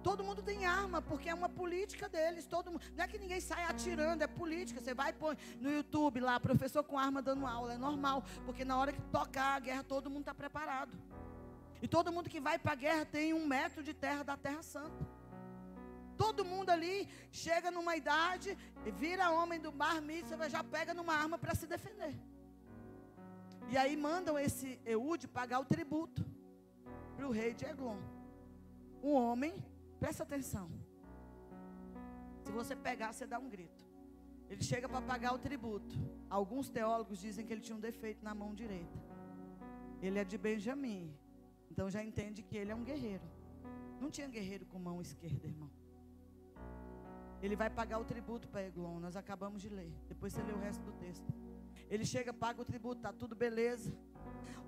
Todo 0.03 0.23
mundo 0.23 0.43
tem 0.43 0.67
arma, 0.67 1.01
porque 1.01 1.29
é 1.29 1.33
uma 1.33 1.49
política 1.49 2.07
deles. 2.07 2.45
Todo 2.45 2.71
mundo, 2.71 2.83
não 2.95 3.03
é 3.03 3.07
que 3.07 3.17
ninguém 3.17 3.39
sai 3.39 3.63
atirando, 3.63 4.21
é 4.21 4.27
política. 4.27 4.79
Você 4.79 4.93
vai 4.93 5.11
pôr 5.11 5.35
no 5.59 5.71
YouTube 5.71 6.19
lá, 6.19 6.39
professor 6.39 6.83
com 6.83 6.99
arma 6.99 7.23
dando 7.23 7.47
aula. 7.47 7.73
É 7.73 7.77
normal, 7.77 8.23
porque 8.45 8.63
na 8.63 8.77
hora 8.77 8.93
que 8.93 9.01
tocar 9.17 9.55
a 9.55 9.59
guerra, 9.59 9.83
todo 9.83 10.09
mundo 10.09 10.21
está 10.21 10.33
preparado. 10.33 10.95
E 11.81 11.87
todo 11.87 12.11
mundo 12.11 12.29
que 12.29 12.39
vai 12.39 12.59
para 12.59 12.73
a 12.73 12.75
guerra 12.75 13.05
tem 13.05 13.33
um 13.33 13.47
metro 13.47 13.81
de 13.83 13.93
terra 13.93 14.23
da 14.23 14.37
Terra 14.37 14.61
Santa. 14.61 15.03
Todo 16.15 16.45
mundo 16.45 16.69
ali 16.69 17.09
chega 17.31 17.71
numa 17.71 17.95
idade, 17.95 18.57
vira 18.99 19.31
homem 19.31 19.59
do 19.59 19.71
bar 19.71 20.01
mitzvah, 20.01 20.47
já 20.47 20.63
pega 20.63 20.93
numa 20.93 21.13
arma 21.13 21.37
para 21.37 21.55
se 21.55 21.67
defender. 21.67 22.15
E 23.69 23.77
aí 23.77 23.97
mandam 23.97 24.37
esse 24.37 24.79
Eude 24.85 25.27
pagar 25.27 25.59
o 25.59 25.65
tributo 25.65 26.23
para 27.15 27.27
o 27.27 27.31
rei 27.31 27.53
de 27.53 27.65
Eglon. 27.65 27.97
Um 29.07 29.13
homem 29.13 29.53
Presta 29.99 30.23
atenção. 30.23 30.67
Se 32.43 32.51
você 32.51 32.75
pegar, 32.75 33.11
você 33.11 33.25
dá 33.25 33.39
um 33.39 33.49
grito. 33.49 33.83
Ele 34.49 34.63
chega 34.63 34.87
para 34.87 35.01
pagar 35.01 35.33
o 35.33 35.39
tributo. 35.39 35.95
Alguns 36.29 36.69
teólogos 36.69 37.19
dizem 37.19 37.45
que 37.45 37.53
ele 37.53 37.61
tinha 37.61 37.77
um 37.77 37.79
defeito 37.79 38.23
na 38.23 38.33
mão 38.35 38.53
direita. 38.53 38.99
Ele 40.01 40.19
é 40.19 40.23
de 40.23 40.37
Benjamim. 40.37 41.11
Então 41.71 41.89
já 41.89 42.03
entende 42.03 42.43
que 42.43 42.55
ele 42.55 42.71
é 42.71 42.75
um 42.75 42.83
guerreiro. 42.83 43.27
Não 43.99 44.11
tinha 44.11 44.27
guerreiro 44.27 44.65
com 44.65 44.77
mão 44.77 45.01
esquerda, 45.01 45.47
irmão. 45.47 45.71
Ele 47.41 47.55
vai 47.55 47.69
pagar 47.69 47.99
o 47.99 48.05
tributo 48.05 48.47
para 48.47 48.67
Eglon. 48.67 48.99
Nós 48.99 49.15
acabamos 49.15 49.61
de 49.61 49.69
ler. 49.69 49.91
Depois 50.07 50.33
você 50.33 50.43
lê 50.43 50.53
o 50.53 50.59
resto 50.59 50.83
do 50.83 50.93
texto. 50.93 51.25
Ele 51.89 52.05
chega, 52.05 52.31
paga 52.33 52.61
o 52.61 52.65
tributo, 52.65 53.01
tá 53.01 53.13
tudo 53.13 53.35
beleza. 53.35 53.91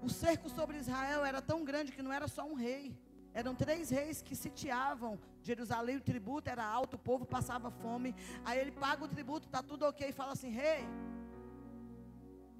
O 0.01 0.09
cerco 0.09 0.49
sobre 0.49 0.77
Israel 0.77 1.23
era 1.25 1.41
tão 1.41 1.63
grande 1.63 1.91
que 1.91 2.01
não 2.01 2.13
era 2.13 2.27
só 2.27 2.43
um 2.45 2.55
rei. 2.55 2.97
Eram 3.39 3.53
três 3.63 3.89
reis 3.97 4.17
que 4.27 4.35
sitiavam 4.43 5.11
Jerusalém, 5.47 5.97
o 5.97 6.05
tributo 6.09 6.49
era 6.53 6.65
alto, 6.77 6.95
o 6.95 7.03
povo 7.09 7.25
passava 7.35 7.69
fome. 7.83 8.09
Aí 8.43 8.57
ele 8.61 8.71
paga 8.85 9.03
o 9.03 9.11
tributo, 9.15 9.45
está 9.45 9.61
tudo 9.71 9.83
ok, 9.89 10.09
e 10.09 10.17
fala 10.21 10.31
assim: 10.37 10.49
Rei, 10.61 10.81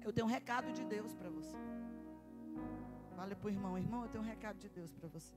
eu 0.04 0.12
tenho 0.12 0.26
um 0.28 0.30
recado 0.38 0.68
de 0.78 0.84
Deus 0.94 1.12
para 1.20 1.30
você. 1.38 1.56
Fale 3.16 3.34
para 3.34 3.48
o 3.48 3.50
irmão: 3.56 3.72
Irmão, 3.84 4.02
eu 4.04 4.10
tenho 4.12 4.22
um 4.24 4.30
recado 4.34 4.58
de 4.64 4.68
Deus 4.78 4.92
para 4.98 5.08
você. 5.16 5.34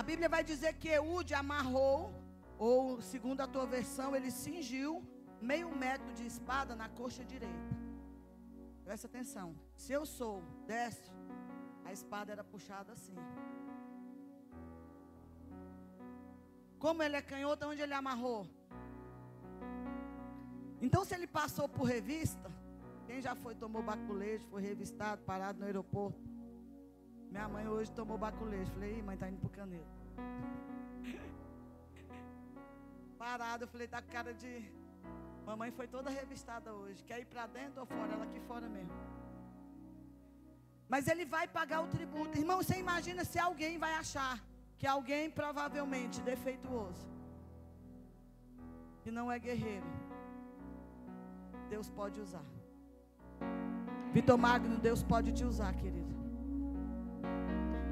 A 0.00 0.02
Bíblia 0.02 0.28
vai 0.36 0.42
dizer 0.52 0.72
que 0.82 0.88
Eude 0.88 1.34
amarrou, 1.34 1.98
ou 2.58 3.02
segundo 3.12 3.42
a 3.42 3.46
tua 3.46 3.66
versão, 3.76 4.16
ele 4.16 4.30
cingiu 4.30 4.92
meio 5.52 5.68
metro 5.84 6.10
de 6.18 6.26
espada 6.32 6.74
na 6.82 6.88
coxa 7.00 7.22
direita. 7.34 7.70
Presta 8.86 9.06
atenção. 9.06 9.48
Se 9.76 9.92
eu 9.92 10.04
sou 10.18 10.42
destro, 10.66 11.12
a 11.84 11.92
espada 11.92 12.32
era 12.32 12.44
puxada 12.44 12.92
assim. 12.92 13.14
Como 16.78 17.02
ele 17.02 17.16
é 17.16 17.22
canhoto, 17.22 17.66
onde 17.66 17.80
ele 17.80 17.94
amarrou? 17.94 18.46
Então, 20.80 21.04
se 21.04 21.14
ele 21.14 21.26
passou 21.26 21.66
por 21.66 21.84
revista, 21.84 22.50
quem 23.06 23.20
já 23.20 23.34
foi, 23.34 23.54
tomou 23.54 23.82
baculejo, 23.82 24.46
foi 24.48 24.60
revistado, 24.60 25.22
parado 25.22 25.58
no 25.58 25.64
aeroporto. 25.64 26.20
Minha 27.30 27.48
mãe 27.48 27.66
hoje 27.66 27.90
tomou 27.92 28.18
baculejo. 28.18 28.70
Falei, 28.72 29.02
mãe, 29.02 29.16
tá 29.16 29.28
indo 29.28 29.40
pro 29.40 29.48
canedo. 29.48 29.86
Parado, 33.18 33.64
eu 33.64 33.68
falei, 33.68 33.88
tá 33.88 34.02
com 34.02 34.10
cara 34.10 34.34
de. 34.34 34.70
Mamãe 35.46 35.70
foi 35.70 35.88
toda 35.88 36.10
revistada 36.10 36.72
hoje. 36.72 37.02
Quer 37.04 37.20
ir 37.20 37.26
para 37.26 37.46
dentro 37.46 37.80
ou 37.80 37.86
fora? 37.86 38.12
Ela 38.12 38.24
aqui 38.24 38.40
fora 38.40 38.68
mesmo. 38.68 38.92
Mas 40.88 41.08
ele 41.08 41.24
vai 41.24 41.46
pagar 41.48 41.82
o 41.82 41.86
tributo. 41.86 42.38
Irmão, 42.38 42.58
você 42.62 42.76
imagina 42.78 43.24
se 43.24 43.38
alguém 43.38 43.78
vai 43.78 43.94
achar 43.94 44.42
que 44.78 44.86
alguém 44.86 45.30
provavelmente 45.30 46.20
defeituoso, 46.20 47.06
que 49.02 49.10
não 49.10 49.30
é 49.30 49.38
guerreiro, 49.38 49.86
Deus 51.68 51.88
pode 51.88 52.20
usar. 52.20 52.44
Vitor 54.12 54.38
Magno, 54.38 54.76
Deus 54.78 55.02
pode 55.02 55.32
te 55.32 55.44
usar, 55.44 55.72
querido. 55.74 56.14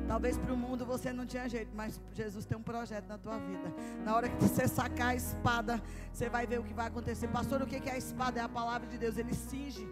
Talvez 0.07 0.37
para 0.37 0.53
o 0.53 0.57
mundo 0.57 0.85
você 0.85 1.13
não 1.13 1.25
tinha 1.25 1.49
jeito, 1.49 1.75
mas 1.75 2.01
Jesus 2.13 2.45
tem 2.45 2.57
um 2.57 2.63
projeto 2.63 3.07
na 3.07 3.17
tua 3.17 3.39
vida. 3.39 3.73
Na 4.05 4.15
hora 4.15 4.29
que 4.29 4.37
você 4.37 4.69
sacar 4.69 5.09
a 5.09 5.15
espada, 5.15 5.83
você 6.13 6.29
vai 6.29 6.47
ver 6.47 6.61
o 6.61 6.65
que 6.65 6.75
vai 6.75 6.89
acontecer. 6.89 7.29
Pastor, 7.29 7.63
o 7.63 7.67
que 7.67 7.77
é 7.89 7.93
a 7.93 7.97
espada? 7.97 8.41
É 8.41 8.43
a 8.43 8.49
palavra 8.49 8.87
de 8.87 8.99
Deus. 8.99 9.17
Ele 9.17 9.33
cinge. 9.33 9.89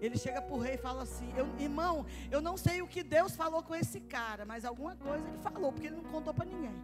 Ele 0.00 0.16
chega 0.18 0.42
para 0.42 0.54
o 0.54 0.58
rei 0.58 0.74
e 0.74 0.78
fala 0.78 1.02
assim: 1.02 1.32
eu, 1.36 1.46
Irmão, 1.58 2.04
eu 2.30 2.40
não 2.40 2.56
sei 2.56 2.82
o 2.82 2.88
que 2.88 3.02
Deus 3.02 3.34
falou 3.34 3.62
com 3.62 3.74
esse 3.74 4.00
cara, 4.00 4.44
mas 4.44 4.64
alguma 4.64 4.94
coisa 4.96 5.26
ele 5.28 5.38
falou, 5.38 5.72
porque 5.72 5.86
ele 5.88 5.96
não 5.96 6.04
contou 6.04 6.34
para 6.34 6.44
ninguém. 6.44 6.76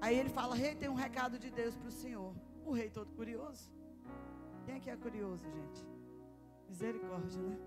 Aí 0.00 0.18
ele 0.18 0.30
fala: 0.30 0.54
Rei, 0.54 0.74
tem 0.74 0.88
um 0.88 0.94
recado 0.94 1.38
de 1.38 1.50
Deus 1.50 1.76
para 1.76 1.88
o 1.88 1.92
senhor. 1.92 2.34
O 2.64 2.72
rei 2.72 2.90
todo 2.90 3.12
curioso. 3.12 3.70
Quem 4.64 4.80
que 4.80 4.90
é 4.90 4.96
curioso, 4.96 5.44
gente? 5.44 5.86
Misericórdia, 6.68 7.42
né? 7.42 7.58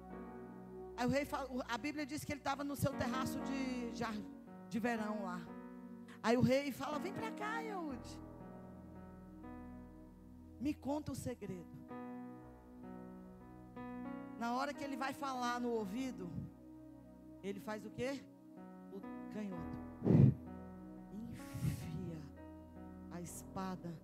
Aí 0.97 1.05
o 1.05 1.09
rei 1.09 1.25
fala, 1.25 1.47
a 1.67 1.77
Bíblia 1.77 2.05
diz 2.05 2.23
que 2.23 2.31
ele 2.31 2.39
estava 2.39 2.63
no 2.63 2.75
seu 2.75 2.93
terraço 2.93 3.37
de, 3.41 3.91
de 4.69 4.79
verão 4.79 5.23
lá. 5.23 5.41
Aí 6.23 6.37
o 6.37 6.41
rei 6.41 6.71
fala: 6.71 6.97
Vem 6.97 7.13
para 7.13 7.31
cá, 7.31 7.63
Eude. 7.63 8.19
Me 10.59 10.73
conta 10.73 11.11
o 11.11 11.15
segredo. 11.15 11.75
Na 14.39 14.53
hora 14.55 14.73
que 14.73 14.83
ele 14.83 14.97
vai 14.97 15.13
falar 15.13 15.59
no 15.59 15.69
ouvido, 15.69 16.29
ele 17.41 17.59
faz 17.59 17.85
o 17.85 17.89
quê? 17.89 18.21
O 18.91 18.99
canhoto. 19.33 19.77
Enfia 21.13 22.17
a 23.11 23.21
espada 23.21 23.95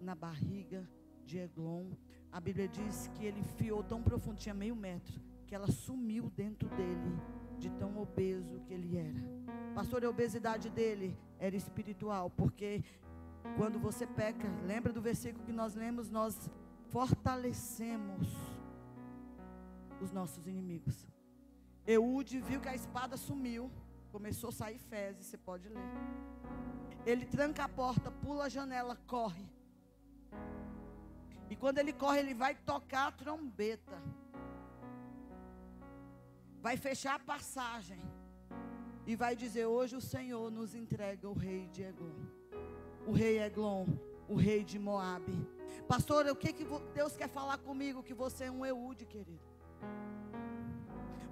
na 0.00 0.14
barriga 0.14 0.88
de 1.24 1.38
Eglon. 1.38 1.90
A 2.32 2.40
Bíblia 2.40 2.68
diz 2.68 3.08
que 3.14 3.24
ele 3.24 3.40
enfiou 3.40 3.82
tão 3.82 4.02
profundo, 4.02 4.36
tinha 4.36 4.54
meio 4.54 4.76
metro 4.76 5.20
que 5.50 5.54
ela 5.56 5.66
sumiu 5.66 6.30
dentro 6.30 6.68
dele, 6.68 7.18
de 7.58 7.68
tão 7.70 7.98
obeso 7.98 8.60
que 8.60 8.72
ele 8.72 8.96
era. 8.96 9.18
Pastor, 9.74 10.04
a 10.04 10.08
obesidade 10.08 10.70
dele 10.70 11.18
era 11.40 11.56
espiritual, 11.56 12.30
porque 12.30 12.84
quando 13.56 13.76
você 13.76 14.06
peca, 14.06 14.46
lembra 14.64 14.92
do 14.92 15.00
versículo 15.00 15.44
que 15.44 15.52
nós 15.52 15.74
lemos, 15.74 16.08
nós 16.08 16.48
fortalecemos 16.90 18.28
os 20.00 20.10
nossos 20.10 20.46
inimigos. 20.46 21.06
Eude 21.86 22.40
viu 22.40 22.60
que 22.60 22.68
a 22.68 22.74
espada 22.74 23.16
sumiu, 23.16 23.70
começou 24.12 24.48
a 24.48 24.52
sair 24.52 24.78
fezes, 24.78 25.26
você 25.26 25.38
pode 25.38 25.68
ler. 25.68 25.90
Ele 27.06 27.24
tranca 27.24 27.64
a 27.64 27.68
porta, 27.68 28.10
pula 28.10 28.44
a 28.44 28.48
janela, 28.48 28.96
corre. 29.06 29.48
E 31.48 31.56
quando 31.56 31.78
ele 31.78 31.92
corre, 31.92 32.20
ele 32.20 32.34
vai 32.34 32.54
tocar 32.54 33.08
a 33.08 33.12
trombeta 33.12 34.00
vai 36.60 36.76
fechar 36.76 37.14
a 37.14 37.18
passagem 37.18 38.00
e 39.06 39.16
vai 39.16 39.34
dizer: 39.34 39.66
Hoje 39.66 39.96
o 39.96 40.00
Senhor 40.00 40.50
nos 40.50 40.74
entrega 40.74 41.28
o 41.28 41.32
rei 41.32 41.66
de 41.68 41.82
Eglon, 41.82 42.20
o 43.06 43.12
rei 43.12 43.40
Eglon, 43.40 43.86
o 44.28 44.34
rei 44.34 44.62
de 44.62 44.78
Moabe. 44.78 45.34
Pastor, 45.88 46.26
o 46.26 46.36
que, 46.36 46.52
que 46.52 46.66
Deus 46.94 47.16
quer 47.16 47.28
falar 47.28 47.58
comigo? 47.58 48.02
Que 48.02 48.14
você 48.14 48.44
é 48.44 48.50
um 48.50 48.64
Eude, 48.64 49.06
querido. 49.06 49.49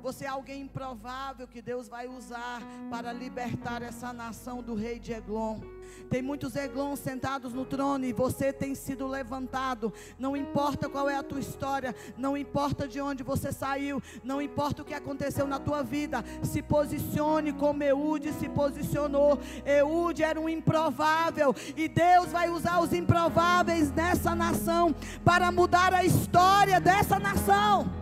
Você 0.03 0.25
é 0.25 0.29
alguém 0.29 0.63
improvável 0.63 1.47
que 1.49 1.61
Deus 1.61 1.89
vai 1.89 2.07
usar 2.07 2.63
para 2.89 3.13
libertar 3.13 3.83
essa 3.83 4.13
nação 4.13 4.63
do 4.63 4.75
rei 4.75 4.99
de 4.99 5.13
Eglon. 5.13 5.61
Tem 6.09 6.23
muitos 6.23 6.55
Eglons 6.55 7.01
sentados 7.01 7.53
no 7.53 7.65
trono 7.65 8.05
e 8.05 8.13
você 8.13 8.53
tem 8.53 8.75
sido 8.75 9.07
levantado. 9.07 9.93
Não 10.19 10.37
importa 10.37 10.89
qual 10.89 11.11
é 11.11 11.17
a 11.17 11.23
tua 11.23 11.41
história, 11.41 11.95
não 12.17 12.37
importa 12.37 12.87
de 12.87 13.01
onde 13.01 13.23
você 13.23 13.53
saiu, 13.53 14.01
não 14.23 14.41
importa 14.41 14.83
o 14.83 14.85
que 14.85 14.95
aconteceu 14.95 15.47
na 15.47 15.59
tua 15.59 15.83
vida. 15.83 16.25
Se 16.45 16.63
posicione 16.63 17.53
como 17.53 17.83
Eude 17.83 18.33
se 18.33 18.49
posicionou. 18.49 19.39
Eude 19.67 20.23
era 20.23 20.41
um 20.41 20.49
improvável 20.49 21.55
e 21.77 21.89
Deus 21.89 22.31
vai 22.31 22.49
usar 22.49 22.81
os 22.81 22.93
improváveis 22.93 23.91
nessa 23.91 24.35
nação 24.35 24.95
para 25.25 25.51
mudar 25.51 25.93
a 25.93 26.05
história 26.05 26.81
dessa 26.81 27.19
nação. 27.19 27.98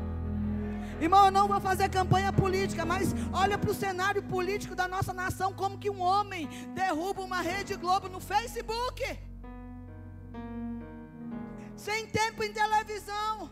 Irmão, 1.01 1.27
eu 1.27 1.31
não 1.31 1.47
vou 1.47 1.61
fazer 1.61 1.91
campanha 1.91 2.33
política, 2.33 2.87
mas 2.87 3.15
olha 3.33 3.59
para 3.59 3.71
o 3.71 3.75
cenário 3.75 4.23
político 4.23 4.75
da 4.75 4.89
nossa 4.89 5.13
nação, 5.13 5.53
como 5.53 5.79
que 5.79 5.91
um 5.91 6.01
homem 6.01 6.49
derruba 6.75 7.23
uma 7.23 7.43
rede 7.43 7.77
Globo 7.77 8.09
no 8.09 8.19
Facebook. 8.19 9.03
Sem 11.77 12.07
tempo 12.07 12.43
em 12.43 12.53
televisão 12.53 13.51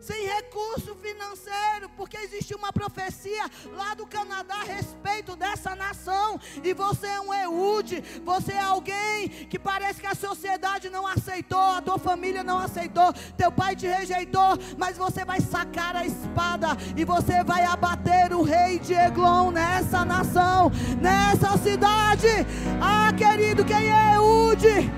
sem 0.00 0.26
recurso 0.26 0.94
financeiro, 0.96 1.88
porque 1.96 2.16
existe 2.18 2.54
uma 2.54 2.72
profecia 2.72 3.50
lá 3.72 3.94
do 3.94 4.06
Canadá 4.06 4.56
a 4.56 4.64
respeito 4.64 5.34
dessa 5.34 5.74
nação, 5.74 6.38
e 6.62 6.74
você 6.74 7.06
é 7.06 7.20
um 7.20 7.32
Eude, 7.32 8.02
você 8.24 8.52
é 8.52 8.60
alguém 8.60 9.28
que 9.28 9.58
parece 9.58 10.00
que 10.00 10.06
a 10.06 10.14
sociedade 10.14 10.90
não 10.90 11.06
aceitou, 11.06 11.58
a 11.58 11.80
tua 11.80 11.98
família 11.98 12.44
não 12.44 12.58
aceitou, 12.58 13.12
teu 13.36 13.50
pai 13.50 13.74
te 13.74 13.86
rejeitou, 13.86 14.58
mas 14.76 14.98
você 14.98 15.24
vai 15.24 15.40
sacar 15.40 15.96
a 15.96 16.04
espada 16.04 16.68
e 16.96 17.04
você 17.04 17.42
vai 17.42 17.64
abater 17.64 18.32
o 18.32 18.42
rei 18.42 18.78
de 18.78 18.92
Eglon 18.92 19.50
nessa 19.50 20.04
nação, 20.04 20.70
nessa 21.00 21.56
cidade. 21.58 22.28
Ah, 22.80 23.12
querido, 23.16 23.64
quem 23.64 23.90
é 23.90 24.16
Eude? 24.16 24.90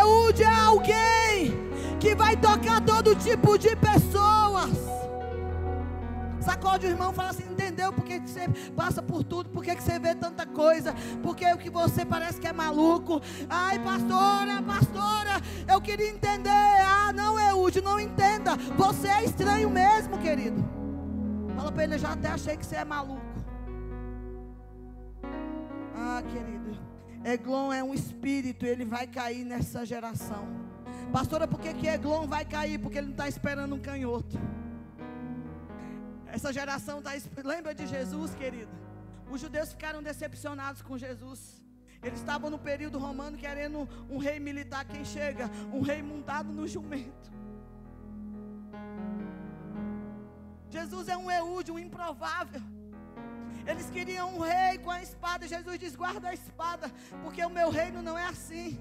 Eude 0.00 0.42
é 0.44 0.54
alguém 0.54 1.21
que 2.02 2.16
vai 2.16 2.36
tocar 2.36 2.80
todo 2.84 3.14
tipo 3.14 3.56
de 3.56 3.76
pessoas. 3.76 4.72
Sacode 6.40 6.84
o 6.84 6.88
irmão 6.88 7.12
e 7.12 7.14
fala 7.14 7.30
assim: 7.30 7.44
entendeu 7.44 7.92
porque 7.92 8.18
você 8.18 8.48
passa 8.74 9.00
por 9.00 9.22
tudo, 9.22 9.48
porque 9.50 9.76
que 9.76 9.82
você 9.84 10.00
vê 10.00 10.12
tanta 10.12 10.44
coisa, 10.44 10.92
porque 11.22 11.46
o 11.52 11.56
que 11.56 11.70
você 11.70 12.04
parece 12.04 12.40
que 12.40 12.48
é 12.48 12.52
maluco. 12.52 13.22
Ai, 13.48 13.78
pastora, 13.78 14.60
pastora, 14.62 15.40
eu 15.72 15.80
queria 15.80 16.08
entender. 16.08 16.50
Ah, 16.84 17.12
não, 17.14 17.38
Eude, 17.38 17.80
não 17.80 18.00
entenda. 18.00 18.56
Você 18.76 19.06
é 19.06 19.24
estranho 19.24 19.70
mesmo, 19.70 20.18
querido. 20.18 20.60
Fala 21.54 21.70
para 21.70 21.84
ele, 21.84 21.94
eu 21.94 21.98
já 22.00 22.14
até 22.14 22.26
achei 22.26 22.56
que 22.56 22.66
você 22.66 22.74
é 22.74 22.84
maluco. 22.84 23.22
Ah, 25.94 26.20
querido. 26.32 26.76
Eglon 27.24 27.72
é 27.72 27.84
um 27.84 27.94
espírito, 27.94 28.66
ele 28.66 28.84
vai 28.84 29.06
cair 29.06 29.44
nessa 29.44 29.86
geração. 29.86 30.71
Pastora, 31.12 31.46
por 31.46 31.60
que, 31.60 31.74
que 31.74 31.86
Eglon 31.86 32.26
vai 32.26 32.44
cair? 32.44 32.78
Porque 32.78 32.96
ele 32.96 33.08
não 33.08 33.12
está 33.12 33.28
esperando 33.28 33.74
um 33.74 33.78
canhoto. 33.78 34.38
Essa 36.26 36.50
geração 36.50 37.00
está. 37.00 37.10
Lembra 37.44 37.74
de 37.74 37.86
Jesus, 37.86 38.34
querido? 38.34 38.72
Os 39.30 39.38
judeus 39.38 39.70
ficaram 39.72 40.02
decepcionados 40.02 40.80
com 40.80 40.96
Jesus. 40.96 41.62
Eles 42.02 42.18
estavam 42.18 42.48
no 42.48 42.58
período 42.58 42.98
romano 42.98 43.36
querendo 43.36 43.86
um 44.08 44.16
rei 44.16 44.40
militar. 44.40 44.86
Quem 44.86 45.04
chega? 45.04 45.50
Um 45.70 45.82
rei 45.82 46.02
montado 46.02 46.50
no 46.50 46.66
jumento. 46.66 47.30
Jesus 50.70 51.08
é 51.08 51.16
um 51.16 51.30
Eude, 51.30 51.70
um 51.70 51.78
improvável. 51.78 52.62
Eles 53.66 53.90
queriam 53.90 54.34
um 54.34 54.40
rei 54.40 54.78
com 54.78 54.90
a 54.90 55.02
espada. 55.02 55.46
Jesus 55.46 55.78
diz: 55.78 55.94
guarda 55.94 56.30
a 56.30 56.34
espada, 56.34 56.90
porque 57.22 57.44
o 57.44 57.50
meu 57.50 57.68
reino 57.70 58.00
não 58.00 58.16
é 58.16 58.24
assim. 58.24 58.80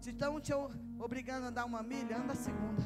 Se 0.00 0.10
estão 0.10 0.40
te 0.40 0.52
obrigando 0.98 1.46
a 1.46 1.48
andar 1.48 1.64
uma 1.64 1.82
milha, 1.82 2.18
anda 2.18 2.32
a 2.32 2.36
segunda. 2.36 2.82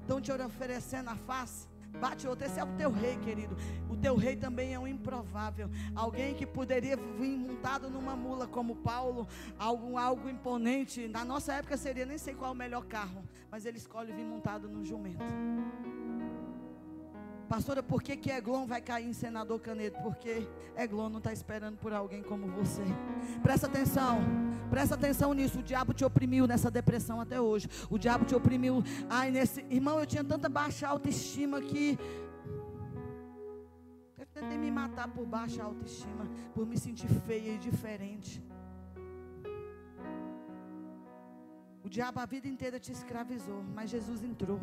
Estão 0.00 0.20
te 0.20 0.30
oferecendo 0.32 1.08
a 1.08 1.16
face, 1.16 1.68
bate 1.98 2.26
outra. 2.26 2.46
Esse 2.46 2.60
é 2.60 2.64
o 2.64 2.76
teu 2.76 2.90
rei, 2.90 3.16
querido. 3.18 3.56
O 3.88 3.96
teu 3.96 4.14
rei 4.16 4.36
também 4.36 4.74
é 4.74 4.78
um 4.78 4.86
improvável. 4.86 5.70
Alguém 5.94 6.34
que 6.34 6.46
poderia 6.46 6.96
vir 6.96 7.38
montado 7.38 7.88
numa 7.88 8.14
mula 8.14 8.46
como 8.46 8.76
Paulo, 8.76 9.26
algo, 9.58 9.96
algo 9.96 10.28
imponente. 10.28 11.08
Na 11.08 11.24
nossa 11.24 11.54
época 11.54 11.76
seria 11.76 12.04
nem 12.04 12.18
sei 12.18 12.34
qual 12.34 12.52
o 12.52 12.56
melhor 12.56 12.84
carro, 12.84 13.24
mas 13.50 13.64
ele 13.64 13.78
escolhe 13.78 14.12
vir 14.12 14.24
montado 14.24 14.68
num 14.68 14.84
jumento. 14.84 15.24
Pastora, 17.50 17.82
por 17.82 18.00
que, 18.00 18.16
que 18.16 18.30
Eglon 18.30 18.64
vai 18.64 18.80
cair 18.80 19.08
em 19.08 19.12
senador 19.12 19.58
Canedo? 19.58 19.96
Porque 20.04 20.46
Eglon 20.76 21.08
não 21.08 21.18
está 21.18 21.32
esperando 21.32 21.76
por 21.78 21.92
alguém 21.92 22.22
como 22.22 22.46
você. 22.46 22.84
Presta 23.42 23.66
atenção, 23.66 24.20
presta 24.70 24.94
atenção 24.94 25.34
nisso. 25.34 25.58
O 25.58 25.62
diabo 25.64 25.92
te 25.92 26.04
oprimiu 26.04 26.46
nessa 26.46 26.70
depressão 26.70 27.20
até 27.20 27.40
hoje. 27.40 27.68
O 27.90 27.98
diabo 27.98 28.24
te 28.24 28.36
oprimiu. 28.36 28.84
Ai, 29.08 29.32
nesse. 29.32 29.66
Irmão, 29.68 29.98
eu 29.98 30.06
tinha 30.06 30.22
tanta 30.22 30.48
baixa 30.48 30.86
autoestima 30.86 31.60
que. 31.60 31.98
Eu 34.16 34.26
tentei 34.26 34.56
me 34.56 34.70
matar 34.70 35.08
por 35.08 35.26
baixa 35.26 35.60
autoestima, 35.64 36.30
por 36.54 36.64
me 36.64 36.78
sentir 36.78 37.08
feia 37.08 37.54
e 37.56 37.58
diferente. 37.58 38.40
O 41.82 41.88
diabo 41.88 42.20
a 42.20 42.26
vida 42.26 42.46
inteira 42.46 42.78
te 42.78 42.92
escravizou, 42.92 43.64
mas 43.74 43.90
Jesus 43.90 44.22
entrou. 44.22 44.60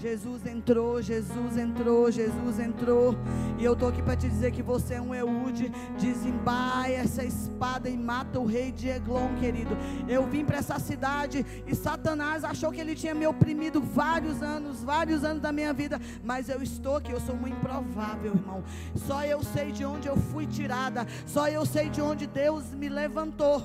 Jesus 0.00 0.46
entrou, 0.46 1.02
Jesus 1.02 1.58
entrou, 1.58 2.10
Jesus 2.10 2.58
entrou. 2.58 3.14
E 3.58 3.64
eu 3.64 3.74
estou 3.74 3.90
aqui 3.90 4.02
para 4.02 4.16
te 4.16 4.30
dizer 4.30 4.50
que 4.50 4.62
você 4.62 4.94
é 4.94 5.02
um 5.02 5.14
Eude. 5.14 5.68
Desembaia 5.98 6.96
essa 6.96 7.22
espada 7.22 7.86
e 7.86 7.98
mata 7.98 8.40
o 8.40 8.46
rei 8.46 8.72
de 8.72 8.88
Eglon, 8.88 9.34
querido. 9.38 9.76
Eu 10.08 10.26
vim 10.26 10.42
para 10.42 10.56
essa 10.56 10.78
cidade 10.78 11.44
e 11.66 11.74
Satanás 11.74 12.44
achou 12.44 12.72
que 12.72 12.80
ele 12.80 12.94
tinha 12.94 13.14
me 13.14 13.26
oprimido 13.26 13.82
vários 13.82 14.42
anos, 14.42 14.82
vários 14.82 15.22
anos 15.22 15.42
da 15.42 15.52
minha 15.52 15.74
vida, 15.74 16.00
mas 16.24 16.48
eu 16.48 16.62
estou 16.62 16.96
aqui, 16.96 17.12
eu 17.12 17.20
sou 17.20 17.36
muito 17.36 17.58
improvável, 17.58 18.32
irmão. 18.34 18.64
Só 18.96 19.22
eu 19.22 19.42
sei 19.42 19.70
de 19.70 19.84
onde 19.84 20.08
eu 20.08 20.16
fui 20.16 20.46
tirada, 20.46 21.06
só 21.26 21.46
eu 21.46 21.66
sei 21.66 21.90
de 21.90 22.00
onde 22.00 22.26
Deus 22.26 22.72
me 22.72 22.88
levantou. 22.88 23.62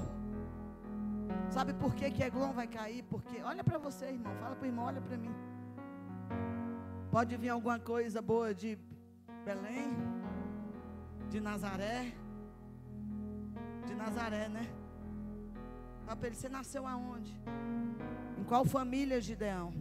Sabe 1.50 1.72
por 1.74 1.96
que 1.96 2.12
que 2.12 2.22
Eglon 2.22 2.52
vai 2.52 2.68
cair? 2.68 3.04
Porque 3.04 3.42
olha 3.42 3.64
para 3.64 3.78
você, 3.78 4.08
irmão, 4.08 4.34
fala 4.42 4.56
para 4.56 4.66
o 4.66 4.68
irmão, 4.68 4.84
olha 4.84 5.00
para 5.00 5.16
mim. 5.18 5.34
Pode 7.16 7.38
vir 7.38 7.48
alguma 7.48 7.80
coisa 7.80 8.22
boa 8.22 8.54
de 8.54 8.78
Belém, 9.46 9.96
de 11.30 11.40
Nazaré, 11.40 12.12
de 13.88 13.96
Nazaré, 13.96 14.50
né? 14.50 14.68
Ele, 16.22 16.36
você 16.36 16.50
nasceu 16.50 16.86
aonde? 16.86 17.34
Em 18.38 18.44
qual 18.44 18.66
família, 18.66 19.22
Gideão? 19.22 19.74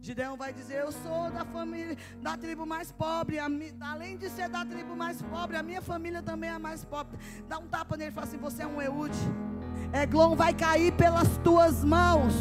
Gideão 0.00 0.36
vai 0.36 0.52
dizer: 0.52 0.82
Eu 0.82 0.92
sou 0.92 1.32
da 1.32 1.44
família, 1.44 1.96
da 2.22 2.36
tribo 2.36 2.64
mais 2.64 2.92
pobre. 2.92 3.40
além 3.40 4.16
de 4.16 4.30
ser 4.30 4.48
da 4.48 4.64
tribo 4.64 4.94
mais 4.94 5.20
pobre, 5.20 5.56
a 5.56 5.64
minha 5.64 5.82
família 5.82 6.22
também 6.22 6.48
é 6.48 6.52
a 6.52 6.60
mais 6.60 6.84
pobre. 6.84 7.18
Dá 7.48 7.58
um 7.58 7.66
tapa 7.66 7.96
nele 7.96 8.12
e 8.12 8.14
fala 8.14 8.28
assim: 8.28 8.38
Você 8.38 8.62
é 8.62 8.66
um 8.68 8.80
Eude. 8.80 9.18
Eglon 9.92 10.36
vai 10.36 10.54
cair 10.54 10.92
pelas 10.92 11.36
tuas 11.38 11.82
mãos. 11.82 12.34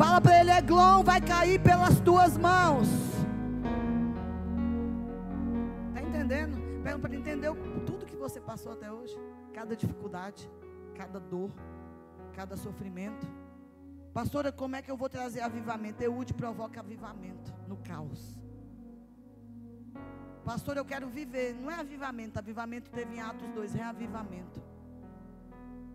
Fala 0.00 0.18
para 0.18 0.40
ele: 0.40 0.50
Eglon 0.50 1.02
vai 1.02 1.20
cair 1.20 1.60
pelas 1.62 2.00
tuas 2.00 2.38
mãos. 2.38 2.88
Está 5.88 6.00
entendendo? 6.00 6.56
Pega 6.82 6.98
para 6.98 7.14
entender 7.14 7.52
tudo 7.84 8.06
que 8.06 8.16
você 8.16 8.40
passou 8.40 8.72
até 8.72 8.90
hoje. 8.90 9.14
Cada 9.52 9.76
dificuldade, 9.76 10.50
cada 10.94 11.20
dor, 11.20 11.50
cada 12.32 12.56
sofrimento. 12.56 13.26
Pastora, 14.14 14.50
como 14.50 14.74
é 14.74 14.80
que 14.80 14.90
eu 14.90 14.96
vou 14.96 15.10
trazer 15.10 15.42
avivamento? 15.42 16.02
Eude 16.02 16.32
provoca 16.32 16.80
avivamento 16.80 17.52
no 17.68 17.76
caos. 17.76 18.40
Pastor, 20.46 20.78
eu 20.78 20.84
quero 20.86 21.10
viver. 21.10 21.54
Não 21.60 21.70
é 21.70 21.74
avivamento. 21.74 22.38
Avivamento 22.38 22.90
teve 22.90 23.16
em 23.16 23.20
Atos 23.20 23.50
2, 23.50 23.74
reavivamento. 23.74 24.62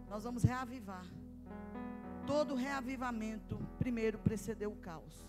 Nós 0.08 0.24
vamos 0.24 0.44
reavivar. 0.44 1.08
Todo 2.26 2.56
reavivamento, 2.56 3.60
primeiro, 3.78 4.18
precedeu 4.18 4.72
o 4.72 4.76
caos. 4.76 5.26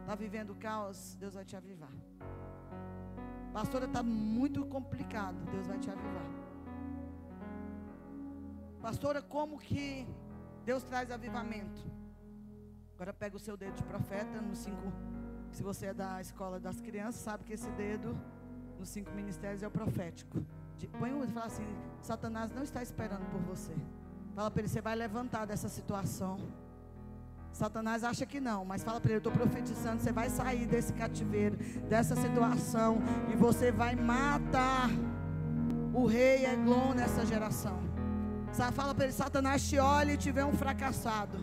Está 0.00 0.14
vivendo 0.14 0.50
o 0.50 0.56
caos? 0.56 1.16
Deus 1.20 1.34
vai 1.34 1.44
te 1.44 1.56
avivar. 1.56 1.92
Pastora, 3.52 3.84
está 3.86 4.02
muito 4.02 4.64
complicado. 4.66 5.36
Deus 5.50 5.66
vai 5.66 5.78
te 5.78 5.90
avivar. 5.90 6.30
Pastora, 8.80 9.20
como 9.22 9.58
que 9.58 10.06
Deus 10.64 10.82
traz 10.82 11.10
avivamento. 11.10 11.80
Agora 12.94 13.12
pega 13.12 13.36
o 13.36 13.40
seu 13.40 13.56
dedo 13.56 13.74
de 13.74 13.82
profeta 13.84 14.40
nos 14.40 14.58
cinco. 14.58 14.92
Se 15.52 15.62
você 15.62 15.86
é 15.86 15.94
da 15.94 16.20
escola 16.20 16.60
das 16.60 16.80
crianças, 16.80 17.20
sabe 17.22 17.44
que 17.44 17.52
esse 17.52 17.70
dedo 17.72 18.16
nos 18.78 18.88
cinco 18.88 19.10
ministérios 19.12 19.62
é 19.62 19.66
o 19.66 19.70
profético. 19.70 20.44
Põe 20.98 21.12
um 21.12 21.24
e 21.24 21.28
fala 21.28 21.46
assim: 21.46 21.66
Satanás 22.00 22.50
não 22.50 22.62
está 22.62 22.82
esperando 22.82 23.28
por 23.30 23.40
você. 23.40 23.74
Fala 24.34 24.50
para 24.50 24.60
ele: 24.62 24.68
você 24.68 24.80
vai 24.80 24.94
levantar 24.94 25.46
dessa 25.46 25.68
situação. 25.68 26.40
Satanás 27.52 28.04
acha 28.04 28.24
que 28.24 28.40
não, 28.40 28.64
mas 28.64 28.82
fala 28.82 29.00
para 29.00 29.10
ele: 29.10 29.16
eu 29.16 29.18
estou 29.18 29.32
profetizando. 29.32 30.00
Você 30.00 30.12
vai 30.12 30.30
sair 30.30 30.66
desse 30.66 30.92
cativeiro, 30.92 31.56
dessa 31.88 32.16
situação, 32.16 32.98
e 33.32 33.36
você 33.36 33.70
vai 33.72 33.94
matar 33.94 34.88
o 35.92 36.06
rei 36.06 36.46
Eglon 36.46 36.94
nessa 36.94 37.26
geração. 37.26 37.78
Fala 38.72 38.94
para 38.94 39.04
ele: 39.04 39.12
Satanás 39.12 39.68
te 39.68 39.78
olha 39.78 40.12
e 40.12 40.16
te 40.16 40.30
vê 40.30 40.42
um 40.42 40.52
fracassado. 40.52 41.38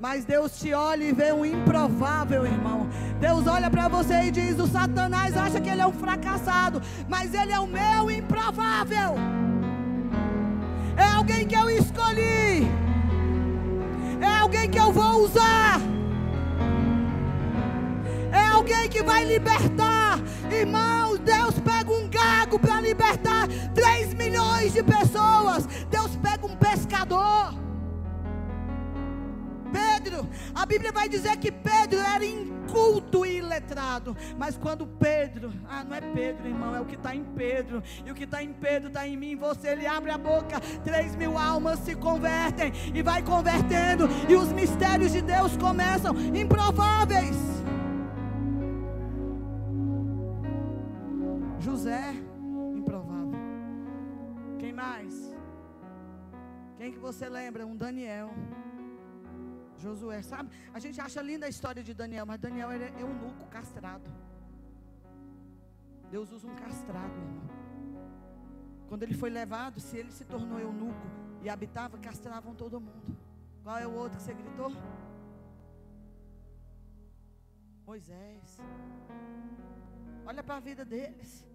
Mas 0.00 0.24
Deus 0.24 0.58
te 0.58 0.72
olha 0.72 1.04
e 1.04 1.12
vê 1.12 1.32
um 1.32 1.44
improvável, 1.44 2.46
irmão. 2.46 2.88
Deus 3.18 3.46
olha 3.48 3.68
para 3.68 3.88
você 3.88 4.24
e 4.24 4.30
diz: 4.30 4.58
O 4.58 4.66
Satanás 4.66 5.36
acha 5.36 5.60
que 5.60 5.68
ele 5.68 5.82
é 5.82 5.86
um 5.86 5.92
fracassado, 5.92 6.80
mas 7.08 7.34
ele 7.34 7.52
é 7.52 7.58
o 7.58 7.66
meu 7.66 8.10
improvável. 8.10 9.16
É 11.28 11.30
alguém 11.30 11.46
que 11.46 11.54
eu 11.56 11.70
escolhi. 11.70 12.66
É 14.18 14.38
alguém 14.40 14.70
que 14.70 14.78
eu 14.78 14.90
vou 14.90 15.24
usar. 15.24 15.78
É 18.32 18.46
alguém 18.46 18.88
que 18.88 19.02
vai 19.02 19.26
libertar. 19.26 20.18
Irmãos, 20.50 21.18
Deus 21.18 21.60
pega 21.60 21.92
um 21.92 22.08
gago 22.08 22.58
para 22.58 22.80
libertar 22.80 23.46
3 23.74 24.14
milhões 24.14 24.72
de 24.72 24.82
pessoas. 24.82 25.66
Deus 25.90 26.16
pega 26.16 26.46
um 26.46 26.56
pescador. 26.56 27.57
Pedro, 29.98 30.28
a 30.54 30.64
Bíblia 30.64 30.92
vai 30.92 31.08
dizer 31.08 31.36
que 31.38 31.50
Pedro 31.50 31.98
era 31.98 32.24
inculto 32.24 33.26
e 33.26 33.38
iletrado, 33.38 34.16
mas 34.36 34.56
quando 34.56 34.86
Pedro, 34.86 35.52
ah, 35.68 35.82
não 35.82 35.96
é 35.96 36.00
Pedro, 36.00 36.46
irmão, 36.46 36.72
é 36.72 36.80
o 36.80 36.84
que 36.84 36.94
está 36.94 37.16
em 37.16 37.24
Pedro, 37.24 37.82
e 38.06 38.10
o 38.10 38.14
que 38.14 38.22
está 38.22 38.40
em 38.40 38.52
Pedro 38.52 38.88
está 38.88 39.08
em 39.08 39.16
mim, 39.16 39.34
você, 39.34 39.70
ele 39.70 39.88
abre 39.88 40.12
a 40.12 40.16
boca, 40.16 40.60
três 40.84 41.16
mil 41.16 41.36
almas 41.36 41.80
se 41.80 41.96
convertem, 41.96 42.72
e 42.94 43.02
vai 43.02 43.24
convertendo, 43.24 44.08
e 44.28 44.36
os 44.36 44.52
mistérios 44.52 45.10
de 45.10 45.20
Deus 45.20 45.56
começam 45.56 46.14
improváveis. 46.32 47.36
José, 51.58 52.14
improvável. 52.72 53.32
Quem 54.60 54.72
mais? 54.72 55.36
Quem 56.76 56.92
que 56.92 56.98
você 56.98 57.28
lembra? 57.28 57.66
Um 57.66 57.76
Daniel. 57.76 58.30
Josué, 59.78 60.22
sabe? 60.22 60.50
A 60.72 60.78
gente 60.78 61.00
acha 61.00 61.20
linda 61.22 61.46
a 61.46 61.48
história 61.48 61.82
de 61.82 61.94
Daniel, 61.94 62.26
mas 62.26 62.40
Daniel 62.40 62.70
era 62.70 62.88
eunuco, 63.00 63.46
castrado. 63.46 64.10
Deus 66.10 66.30
usa 66.32 66.46
um 66.46 66.56
castrado, 66.56 67.12
irmão. 67.12 67.48
Quando 68.88 69.02
ele 69.02 69.14
foi 69.14 69.30
levado, 69.30 69.80
se 69.80 69.96
ele 69.96 70.10
se 70.10 70.24
tornou 70.24 70.58
eunuco 70.58 71.06
e 71.42 71.48
habitava, 71.48 71.98
castravam 71.98 72.54
todo 72.54 72.80
mundo. 72.80 73.16
Qual 73.62 73.76
é 73.76 73.86
o 73.86 73.92
outro 73.92 74.16
que 74.16 74.22
você 74.22 74.34
gritou? 74.34 74.72
Moisés. 77.86 78.58
Olha 80.26 80.42
para 80.42 80.56
a 80.56 80.60
vida 80.60 80.84
deles 80.84 81.48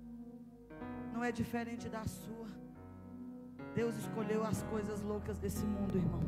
não 1.14 1.24
é 1.24 1.32
diferente 1.32 1.88
da 1.88 2.04
sua. 2.06 2.48
Deus 3.76 3.96
escolheu 3.96 4.44
as 4.44 4.64
coisas 4.64 5.02
loucas 5.02 5.38
desse 5.38 5.64
mundo, 5.64 5.98
irmão, 5.98 6.22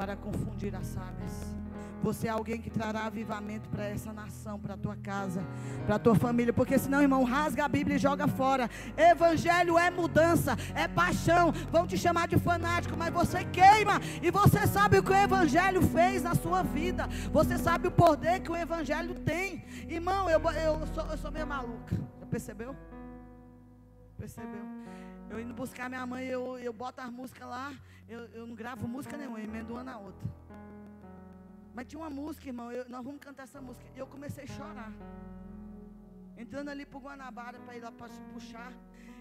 para 0.00 0.16
confundir 0.16 0.74
as 0.74 0.86
sábias. 0.86 1.54
Você 2.02 2.26
é 2.26 2.30
alguém 2.30 2.58
que 2.58 2.70
trará 2.70 3.04
avivamento 3.04 3.68
para 3.68 3.84
essa 3.84 4.14
nação, 4.14 4.58
para 4.58 4.72
a 4.72 4.76
tua 4.78 4.96
casa, 4.96 5.44
para 5.84 5.96
a 5.96 5.98
tua 5.98 6.14
família. 6.14 6.54
Porque 6.54 6.78
senão, 6.78 7.02
irmão, 7.02 7.22
rasga 7.22 7.66
a 7.66 7.68
Bíblia 7.68 7.96
e 7.96 7.98
joga 7.98 8.26
fora. 8.26 8.70
Evangelho 8.96 9.78
é 9.78 9.90
mudança, 9.90 10.56
é 10.74 10.88
paixão. 10.88 11.52
Vão 11.70 11.86
te 11.86 11.98
chamar 11.98 12.28
de 12.28 12.38
fanático, 12.38 12.96
mas 12.96 13.12
você 13.12 13.44
queima. 13.44 14.00
E 14.22 14.30
você 14.30 14.66
sabe 14.66 14.98
o 14.98 15.02
que 15.02 15.12
o 15.12 15.14
Evangelho 15.14 15.82
fez 15.82 16.22
na 16.22 16.34
sua 16.34 16.62
vida. 16.62 17.06
Você 17.30 17.58
sabe 17.58 17.88
o 17.88 17.92
poder 17.92 18.40
que 18.40 18.50
o 18.50 18.56
Evangelho 18.56 19.16
tem. 19.16 19.62
Irmão, 19.86 20.30
eu, 20.30 20.40
eu, 20.40 20.86
sou, 20.94 21.04
eu 21.10 21.18
sou 21.18 21.30
meio 21.30 21.46
maluca. 21.46 21.94
Percebeu? 22.30 22.74
Percebeu? 24.16 24.64
Eu 25.30 25.38
indo 25.38 25.54
buscar 25.54 25.88
minha 25.88 26.04
mãe, 26.04 26.26
eu, 26.26 26.58
eu 26.58 26.72
boto 26.72 27.00
as 27.00 27.10
músicas 27.10 27.48
lá, 27.48 27.72
eu, 28.08 28.20
eu 28.38 28.46
não 28.48 28.54
gravo 28.54 28.88
música 28.88 29.16
nenhuma, 29.16 29.40
emendo 29.40 29.74
uma 29.74 29.84
na 29.84 29.96
outra. 29.96 30.28
Mas 31.72 31.86
tinha 31.86 32.00
uma 32.00 32.10
música, 32.10 32.48
irmão, 32.48 32.72
eu, 32.72 32.88
nós 32.88 33.04
vamos 33.04 33.20
cantar 33.20 33.44
essa 33.44 33.60
música. 33.60 33.86
E 33.94 33.98
eu 33.98 34.08
comecei 34.08 34.44
a 34.44 34.46
chorar. 34.48 34.92
Entrando 36.36 36.68
ali 36.68 36.84
para 36.84 36.98
o 36.98 37.00
Guanabara 37.00 37.60
para 37.60 37.76
ir 37.76 37.80
lá 37.80 37.92
para 37.92 38.08
puxar. 38.32 38.72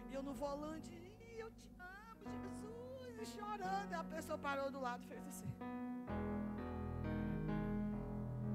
E 0.10 0.14
eu 0.16 0.24
no 0.24 0.34
volante, 0.34 0.92
eu 1.38 1.52
te 1.52 1.68
amo, 1.78 2.24
Jesus, 2.44 3.22
e 3.22 3.26
chorando. 3.38 3.92
E 3.92 3.94
a 3.94 4.04
pessoa 4.04 4.38
parou 4.38 4.72
do 4.72 4.82
lado 4.82 5.04
e 5.04 5.08
fez 5.08 5.28
assim. 5.28 5.48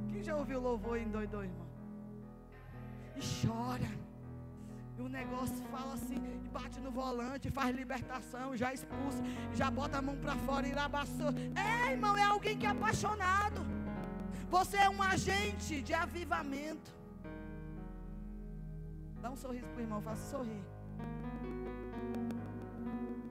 Quem 0.09 0.25
já 0.25 0.35
ouviu 0.37 0.61
louvor 0.61 0.99
em 0.99 1.09
doidou, 1.09 1.45
irmão? 1.45 1.69
E 3.15 3.21
chora. 3.21 3.91
E 4.97 5.03
o 5.03 5.09
negócio 5.09 5.57
fala 5.71 5.95
assim, 5.95 6.17
e 6.45 6.49
bate 6.49 6.79
no 6.81 6.91
volante, 6.91 7.51
faz 7.51 7.75
libertação, 7.75 8.57
já 8.57 8.73
expulsa, 8.73 9.23
já 9.53 9.71
bota 9.71 9.99
a 9.99 10.03
mão 10.03 10.17
para 10.17 10.37
fora 10.37 10.67
e 10.67 10.73
abaçou. 10.73 11.33
É, 11.57 11.93
irmão, 11.93 12.17
é 12.17 12.23
alguém 12.23 12.57
que 12.57 12.67
é 12.67 12.71
apaixonado. 12.71 13.61
Você 14.49 14.77
é 14.77 14.89
um 14.89 15.03
agente 15.03 15.83
de 15.83 15.93
avivamento. 15.93 16.93
Dá 19.21 19.31
um 19.31 19.37
sorriso 19.37 19.67
para 19.69 19.79
o 19.79 19.81
irmão, 19.81 20.01
faça 20.01 20.31
sorrir. 20.31 20.63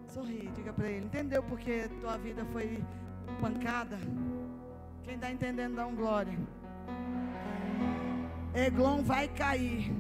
Sorri, 0.08 0.52
diga 0.54 0.74
para 0.74 0.90
ele. 0.90 1.06
Entendeu 1.06 1.42
porque 1.44 1.88
tua 2.02 2.18
vida 2.18 2.44
foi 2.52 2.84
pancada? 3.40 3.98
Quem 5.04 5.16
está 5.16 5.32
entendendo, 5.32 5.76
dá 5.76 5.88
um 5.88 5.96
glória. 5.96 6.38
Eglon 8.54 9.02
vai 9.02 9.28
cair 9.28 9.92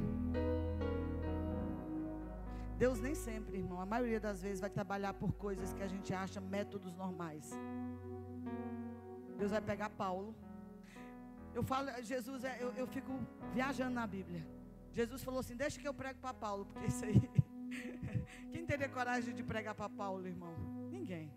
Deus 2.77 2.99
nem 2.99 3.15
sempre, 3.15 3.57
irmão, 3.57 3.79
a 3.79 3.85
maioria 3.85 4.19
das 4.19 4.41
vezes 4.41 4.59
vai 4.59 4.69
trabalhar 4.69 5.13
por 5.13 5.33
coisas 5.33 5.73
que 5.73 5.83
a 5.83 5.87
gente 5.87 6.13
acha 6.13 6.41
métodos 6.41 6.95
normais. 6.95 7.51
Deus 9.37 9.51
vai 9.51 9.61
pegar 9.61 9.89
Paulo. 9.89 10.35
Eu 11.53 11.63
falo, 11.63 11.89
Jesus, 12.01 12.43
é, 12.43 12.57
eu, 12.59 12.71
eu 12.73 12.87
fico 12.87 13.11
viajando 13.53 13.93
na 13.93 14.07
Bíblia. 14.07 14.45
Jesus 14.91 15.23
falou 15.23 15.39
assim: 15.39 15.55
Deixa 15.55 15.79
que 15.79 15.87
eu 15.87 15.93
prego 15.93 16.19
para 16.19 16.33
Paulo, 16.33 16.65
porque 16.65 16.87
isso 16.87 17.05
aí. 17.05 17.21
Quem 18.51 18.65
teria 18.65 18.89
coragem 18.89 19.33
de 19.33 19.43
pregar 19.43 19.75
para 19.75 19.89
Paulo, 19.89 20.27
irmão? 20.27 20.53
Ninguém. 20.91 21.31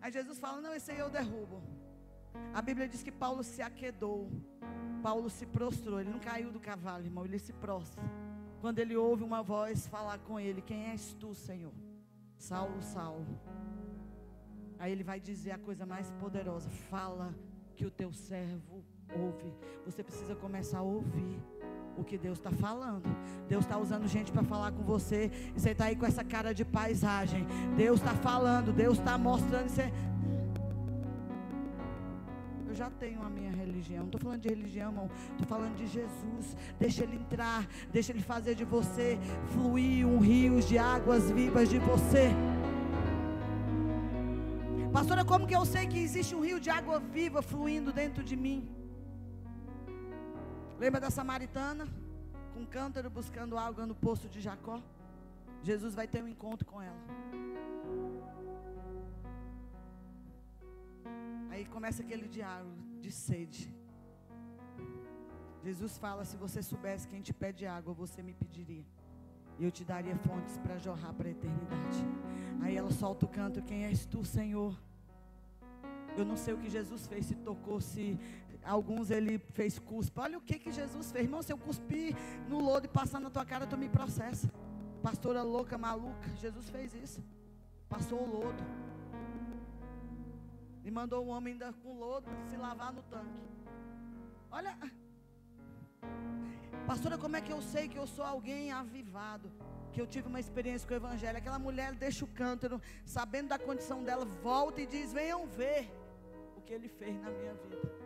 Aí 0.00 0.12
Jesus 0.12 0.38
fala: 0.38 0.60
Não, 0.60 0.74
esse 0.74 0.90
aí 0.90 0.98
eu 0.98 1.10
derrubo. 1.10 1.62
A 2.52 2.60
Bíblia 2.60 2.88
diz 2.88 3.02
que 3.02 3.12
Paulo 3.12 3.42
se 3.42 3.62
aquedou. 3.62 4.30
Paulo 5.02 5.28
se 5.30 5.46
prostrou. 5.46 6.00
Ele 6.00 6.10
não 6.10 6.18
caiu 6.18 6.50
do 6.50 6.60
cavalo, 6.60 7.04
irmão. 7.04 7.24
Ele 7.24 7.38
se 7.38 7.52
prostra. 7.52 8.02
Quando 8.64 8.78
ele 8.78 8.96
ouve 8.96 9.22
uma 9.22 9.42
voz 9.42 9.86
falar 9.88 10.16
com 10.20 10.40
ele: 10.40 10.62
Quem 10.62 10.86
és 10.86 11.14
tu, 11.20 11.34
Senhor? 11.34 11.74
Saulo, 12.38 12.80
Saulo. 12.80 13.26
Aí 14.78 14.90
ele 14.90 15.04
vai 15.04 15.20
dizer 15.20 15.50
a 15.50 15.58
coisa 15.58 15.84
mais 15.84 16.10
poderosa: 16.12 16.70
Fala 16.88 17.34
que 17.76 17.84
o 17.84 17.90
teu 17.90 18.10
servo 18.14 18.82
ouve. 19.14 19.52
Você 19.84 20.02
precisa 20.02 20.34
começar 20.34 20.78
a 20.78 20.82
ouvir 20.82 21.38
o 21.98 22.02
que 22.02 22.16
Deus 22.16 22.38
está 22.38 22.50
falando. 22.50 23.04
Deus 23.50 23.66
está 23.66 23.76
usando 23.76 24.08
gente 24.08 24.32
para 24.32 24.42
falar 24.42 24.72
com 24.72 24.82
você. 24.82 25.30
E 25.54 25.60
você 25.60 25.72
está 25.72 25.84
aí 25.84 25.96
com 25.96 26.06
essa 26.06 26.24
cara 26.24 26.54
de 26.54 26.64
paisagem. 26.64 27.46
Deus 27.76 28.00
está 28.00 28.14
falando, 28.14 28.72
Deus 28.72 28.96
está 28.96 29.18
mostrando. 29.18 29.68
Você... 29.68 29.92
Eu 32.74 32.78
já 32.78 32.90
tenho 32.90 33.22
a 33.22 33.30
minha 33.30 33.52
religião. 33.52 34.00
Não 34.00 34.06
estou 34.06 34.20
falando 34.20 34.40
de 34.40 34.48
religião, 34.48 34.90
não. 34.90 35.08
Estou 35.30 35.46
falando 35.46 35.76
de 35.76 35.86
Jesus. 35.86 36.56
Deixa 36.76 37.04
Ele 37.04 37.14
entrar. 37.14 37.68
Deixa 37.92 38.10
Ele 38.10 38.20
fazer 38.20 38.56
de 38.56 38.64
você 38.64 39.16
fluir 39.52 40.04
um 40.04 40.18
rio 40.18 40.60
de 40.60 40.76
águas 40.76 41.30
vivas 41.30 41.68
de 41.68 41.78
você. 41.78 42.32
Pastora, 44.92 45.24
como 45.24 45.46
que 45.46 45.54
eu 45.54 45.64
sei 45.64 45.86
que 45.86 46.00
existe 46.00 46.34
um 46.34 46.40
rio 46.40 46.58
de 46.58 46.68
água 46.68 46.98
viva 46.98 47.40
fluindo 47.42 47.92
dentro 47.92 48.24
de 48.24 48.34
mim? 48.34 48.68
Lembra 50.76 51.00
da 51.00 51.10
samaritana? 51.10 51.86
Com 52.54 52.62
um 52.62 52.66
cântaro 52.66 53.08
buscando 53.08 53.56
água 53.56 53.86
no 53.86 53.94
poço 53.94 54.28
de 54.28 54.40
Jacó? 54.40 54.82
Jesus 55.62 55.94
vai 55.94 56.08
ter 56.08 56.24
um 56.24 56.26
encontro 56.26 56.66
com 56.66 56.82
ela. 56.82 56.98
Aí 61.54 61.64
começa 61.66 62.02
aquele 62.02 62.26
diálogo 62.26 62.82
de 63.00 63.12
sede. 63.12 63.72
Jesus 65.62 65.96
fala: 65.96 66.24
se 66.24 66.36
você 66.36 66.60
soubesse 66.60 67.06
quem 67.06 67.20
te 67.22 67.32
pede 67.32 67.64
água, 67.64 67.94
você 67.94 68.24
me 68.24 68.34
pediria. 68.34 68.84
E 69.56 69.64
eu 69.64 69.70
te 69.70 69.84
daria 69.84 70.16
fontes 70.16 70.58
para 70.58 70.76
jorrar 70.78 71.12
para 71.14 71.28
a 71.28 71.30
eternidade. 71.30 72.00
Aí 72.60 72.76
ela 72.76 72.90
solta 72.90 73.24
o 73.24 73.28
canto: 73.28 73.62
Quem 73.62 73.84
és 73.84 74.04
tu, 74.04 74.24
Senhor? 74.24 74.76
Eu 76.16 76.24
não 76.24 76.36
sei 76.36 76.54
o 76.54 76.58
que 76.58 76.68
Jesus 76.68 77.06
fez, 77.06 77.26
se 77.26 77.36
tocou, 77.36 77.80
se 77.80 78.18
alguns 78.64 79.12
ele 79.12 79.38
fez 79.38 79.78
cuspa. 79.78 80.22
Olha 80.22 80.38
o 80.38 80.40
que, 80.40 80.58
que 80.58 80.72
Jesus 80.72 81.12
fez. 81.12 81.24
Irmão, 81.24 81.40
se 81.40 81.52
eu 81.52 81.58
cuspir 81.58 82.16
no 82.48 82.58
lodo 82.58 82.86
e 82.86 82.88
passar 82.88 83.20
na 83.20 83.30
tua 83.30 83.44
cara, 83.44 83.64
tu 83.64 83.78
me 83.78 83.88
processa. 83.88 84.52
Pastora 85.00 85.44
louca, 85.44 85.78
maluca. 85.78 86.28
Jesus 86.40 86.68
fez 86.68 86.92
isso. 86.96 87.22
Passou 87.88 88.20
o 88.20 88.40
lodo. 88.40 88.83
E 90.84 90.90
mandou 90.90 91.24
o 91.24 91.28
homem 91.28 91.54
ainda 91.54 91.72
com 91.72 91.98
lodo 91.98 92.30
se 92.48 92.56
lavar 92.56 92.92
no 92.92 93.02
tanque. 93.04 93.42
Olha. 94.50 94.76
Pastora, 96.86 97.16
como 97.16 97.36
é 97.36 97.40
que 97.40 97.52
eu 97.52 97.62
sei 97.62 97.88
que 97.88 97.98
eu 97.98 98.06
sou 98.06 98.24
alguém 98.24 98.70
avivado? 98.70 99.50
Que 99.92 100.00
eu 100.00 100.06
tive 100.06 100.28
uma 100.28 100.38
experiência 100.38 100.86
com 100.86 100.92
o 100.92 100.96
evangelho. 100.96 101.38
Aquela 101.38 101.58
mulher 101.58 101.94
deixa 101.94 102.24
o 102.24 102.28
cântaro, 102.28 102.80
sabendo 103.04 103.48
da 103.48 103.58
condição 103.58 104.04
dela, 104.04 104.24
volta 104.24 104.80
e 104.82 104.86
diz: 104.86 105.12
Venham 105.12 105.46
ver 105.46 105.90
o 106.56 106.60
que 106.60 106.74
ele 106.74 106.88
fez 106.88 107.18
na 107.22 107.30
minha 107.30 107.54
vida. 107.54 108.03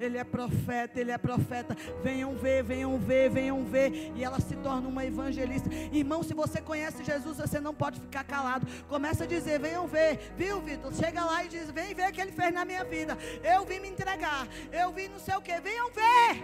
Ele 0.00 0.16
é 0.16 0.24
profeta, 0.24 1.00
ele 1.00 1.10
é 1.10 1.18
profeta. 1.18 1.76
Venham 2.02 2.34
ver, 2.36 2.62
venham 2.62 2.98
ver, 2.98 3.30
venham 3.30 3.64
ver. 3.64 4.12
E 4.14 4.22
ela 4.22 4.40
se 4.40 4.56
torna 4.56 4.88
uma 4.88 5.04
evangelista. 5.04 5.68
Irmão, 5.92 6.22
se 6.22 6.34
você 6.34 6.60
conhece 6.60 7.04
Jesus, 7.04 7.38
você 7.38 7.60
não 7.60 7.74
pode 7.74 8.00
ficar 8.00 8.24
calado. 8.24 8.66
Começa 8.88 9.24
a 9.24 9.26
dizer: 9.26 9.58
venham 9.58 9.86
ver. 9.86 10.32
Viu, 10.36 10.60
Vitor? 10.60 10.92
Chega 10.94 11.24
lá 11.24 11.44
e 11.44 11.48
diz: 11.48 11.70
vem 11.70 11.94
ver 11.94 12.10
o 12.10 12.12
que 12.12 12.20
ele 12.20 12.32
fez 12.32 12.52
na 12.52 12.64
minha 12.64 12.84
vida. 12.84 13.16
Eu 13.42 13.64
vim 13.64 13.80
me 13.80 13.88
entregar. 13.88 14.46
Eu 14.72 14.92
vim 14.92 15.08
não 15.08 15.18
sei 15.18 15.34
o 15.36 15.42
que. 15.42 15.58
Venham 15.60 15.90
ver. 15.90 16.42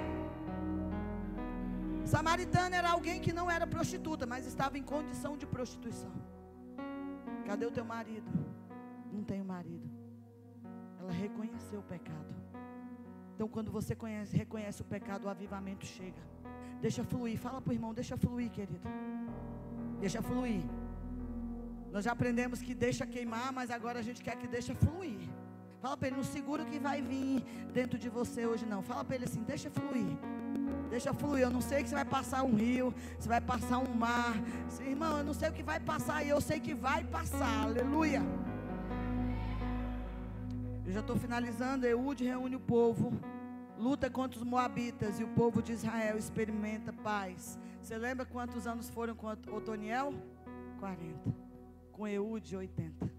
Samaritana 2.05 2.77
era 2.77 2.91
alguém 2.91 3.21
que 3.21 3.33
não 3.33 3.51
era 3.51 3.67
prostituta, 3.67 4.27
mas 4.27 4.47
estava 4.47 4.79
em 4.79 4.83
condição 4.83 5.37
de 5.37 5.47
prostituição. 5.47 6.13
Cadê 7.47 7.67
o 7.67 7.71
teu 7.71 7.85
marido? 7.85 8.31
Não 9.13 9.23
tenho 9.23 9.45
marido. 9.45 9.89
Ela 11.01 11.13
reconheceu 11.13 11.81
o 11.81 11.83
pecado. 11.83 12.44
Então, 13.35 13.49
quando 13.49 13.71
você 13.71 13.95
conhece, 13.95 14.37
reconhece 14.37 14.81
o 14.83 14.85
pecado, 14.85 15.25
o 15.25 15.29
avivamento 15.29 15.85
chega. 15.85 16.23
Deixa 16.81 17.03
fluir. 17.03 17.39
Fala 17.39 17.61
para 17.61 17.71
o 17.71 17.75
irmão, 17.75 17.93
deixa 17.93 18.17
fluir, 18.17 18.51
querido. 18.51 18.89
Deixa 20.01 20.23
fluir. 20.23 20.63
Nós 21.91 22.05
já 22.05 22.13
aprendemos 22.13 22.61
que 22.61 22.75
deixa 22.75 23.07
queimar, 23.07 23.53
mas 23.53 23.71
agora 23.71 23.99
a 23.99 24.03
gente 24.03 24.23
quer 24.23 24.37
que 24.37 24.47
deixa 24.47 24.75
fluir. 24.75 25.29
Fala 25.81 25.97
para 25.97 26.09
ele, 26.09 26.17
não 26.17 26.25
segura 26.25 26.65
que 26.65 26.79
vai 26.79 27.03
vir 27.03 27.43
dentro 27.73 27.99
de 27.99 28.09
você 28.09 28.47
hoje, 28.47 28.65
não. 28.67 28.83
Fala 28.83 29.05
para 29.05 29.17
ele 29.17 29.27
assim, 29.27 29.43
deixa 29.43 29.71
fluir. 29.71 30.17
Deixa 30.89 31.13
fluir. 31.13 31.43
Eu 31.43 31.51
não 31.51 31.61
sei 31.61 31.83
que 31.83 31.89
você 31.89 31.95
vai 31.95 32.05
passar 32.05 32.43
um 32.43 32.55
rio, 32.55 32.95
você 33.19 33.29
vai 33.29 33.41
passar 33.41 33.79
um 33.79 33.95
mar. 33.95 34.35
Irmão, 34.81 35.19
eu 35.19 35.25
não 35.25 35.35
sei 35.35 35.49
o 35.49 35.53
que 35.53 35.63
vai 35.63 35.81
passar 35.81 36.25
e 36.25 36.29
eu 36.31 36.41
sei 36.41 36.59
que 36.59 36.75
vai 36.75 37.05
passar. 37.05 37.65
Aleluia. 37.65 38.23
Já 40.95 41.01
estou 41.01 41.17
finalizando. 41.17 41.85
Eude 41.85 42.23
reúne 42.25 42.55
o 42.55 42.61
povo, 42.61 43.13
luta 43.77 44.09
contra 44.09 44.39
os 44.39 44.45
moabitas 44.45 45.19
e 45.19 45.25
o 45.25 45.29
povo 45.41 45.61
de 45.61 45.73
Israel 45.73 46.17
experimenta 46.17 46.93
paz. 46.93 47.59
Você 47.83 47.99
lembra 47.99 48.25
quantos 48.25 48.65
anos 48.65 48.89
foram 48.89 49.13
com 49.13 49.27
Otoniel? 49.27 50.15
40. 50.79 51.35
Com 51.91 52.07
Eude, 52.07 52.57
80. 52.57 53.11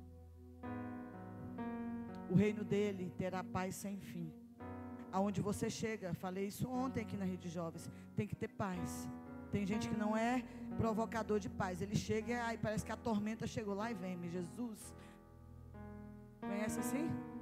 O 2.30 2.36
reino 2.36 2.64
dele 2.64 3.12
terá 3.18 3.44
paz 3.44 3.76
sem 3.76 4.00
fim. 4.00 4.32
Aonde 5.12 5.42
você 5.42 5.70
chega, 5.70 6.14
falei 6.14 6.48
isso 6.48 6.70
ontem 6.70 7.02
aqui 7.02 7.18
na 7.18 7.26
Rede 7.26 7.50
Jovens, 7.50 7.92
tem 8.16 8.26
que 8.26 8.38
ter 8.38 8.48
paz. 8.48 9.10
Tem 9.52 9.66
gente 9.66 9.90
que 9.90 9.98
não 9.98 10.16
é 10.16 10.46
provocador 10.78 11.42
de 11.42 11.50
paz. 11.50 11.82
Ele 11.82 11.98
chega 11.98 12.54
e 12.54 12.58
parece 12.58 12.86
que 12.86 12.92
a 12.94 12.96
tormenta 12.96 13.46
chegou 13.46 13.76
lá 13.76 13.92
e 13.92 13.94
vem, 13.94 14.18
Jesus. 14.30 14.94
Conhece 16.40 16.80
assim? 16.80 17.35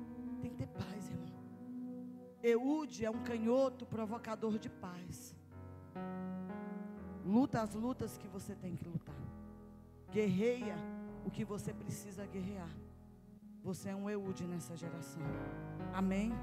Tem 0.43 0.51
que 0.51 0.57
ter 0.57 0.67
paz, 0.67 1.09
irmão. 1.09 1.31
Eude 2.43 3.05
é 3.05 3.09
um 3.09 3.23
canhoto 3.23 3.85
provocador 3.85 4.59
de 4.59 4.69
paz. 4.69 5.33
Luta 7.25 7.61
as 7.61 7.73
lutas 7.73 8.17
que 8.17 8.27
você 8.27 8.53
tem 8.53 8.75
que 8.75 8.85
lutar. 8.85 9.15
Guerreia 10.11 10.75
o 11.25 11.31
que 11.31 11.45
você 11.45 11.73
precisa 11.73 12.25
guerrear. 12.25 12.75
Você 13.63 13.87
é 13.87 13.95
um 13.95 14.09
Eude 14.09 14.43
nessa 14.43 14.75
geração. 14.75 15.23
Amém? 15.93 16.33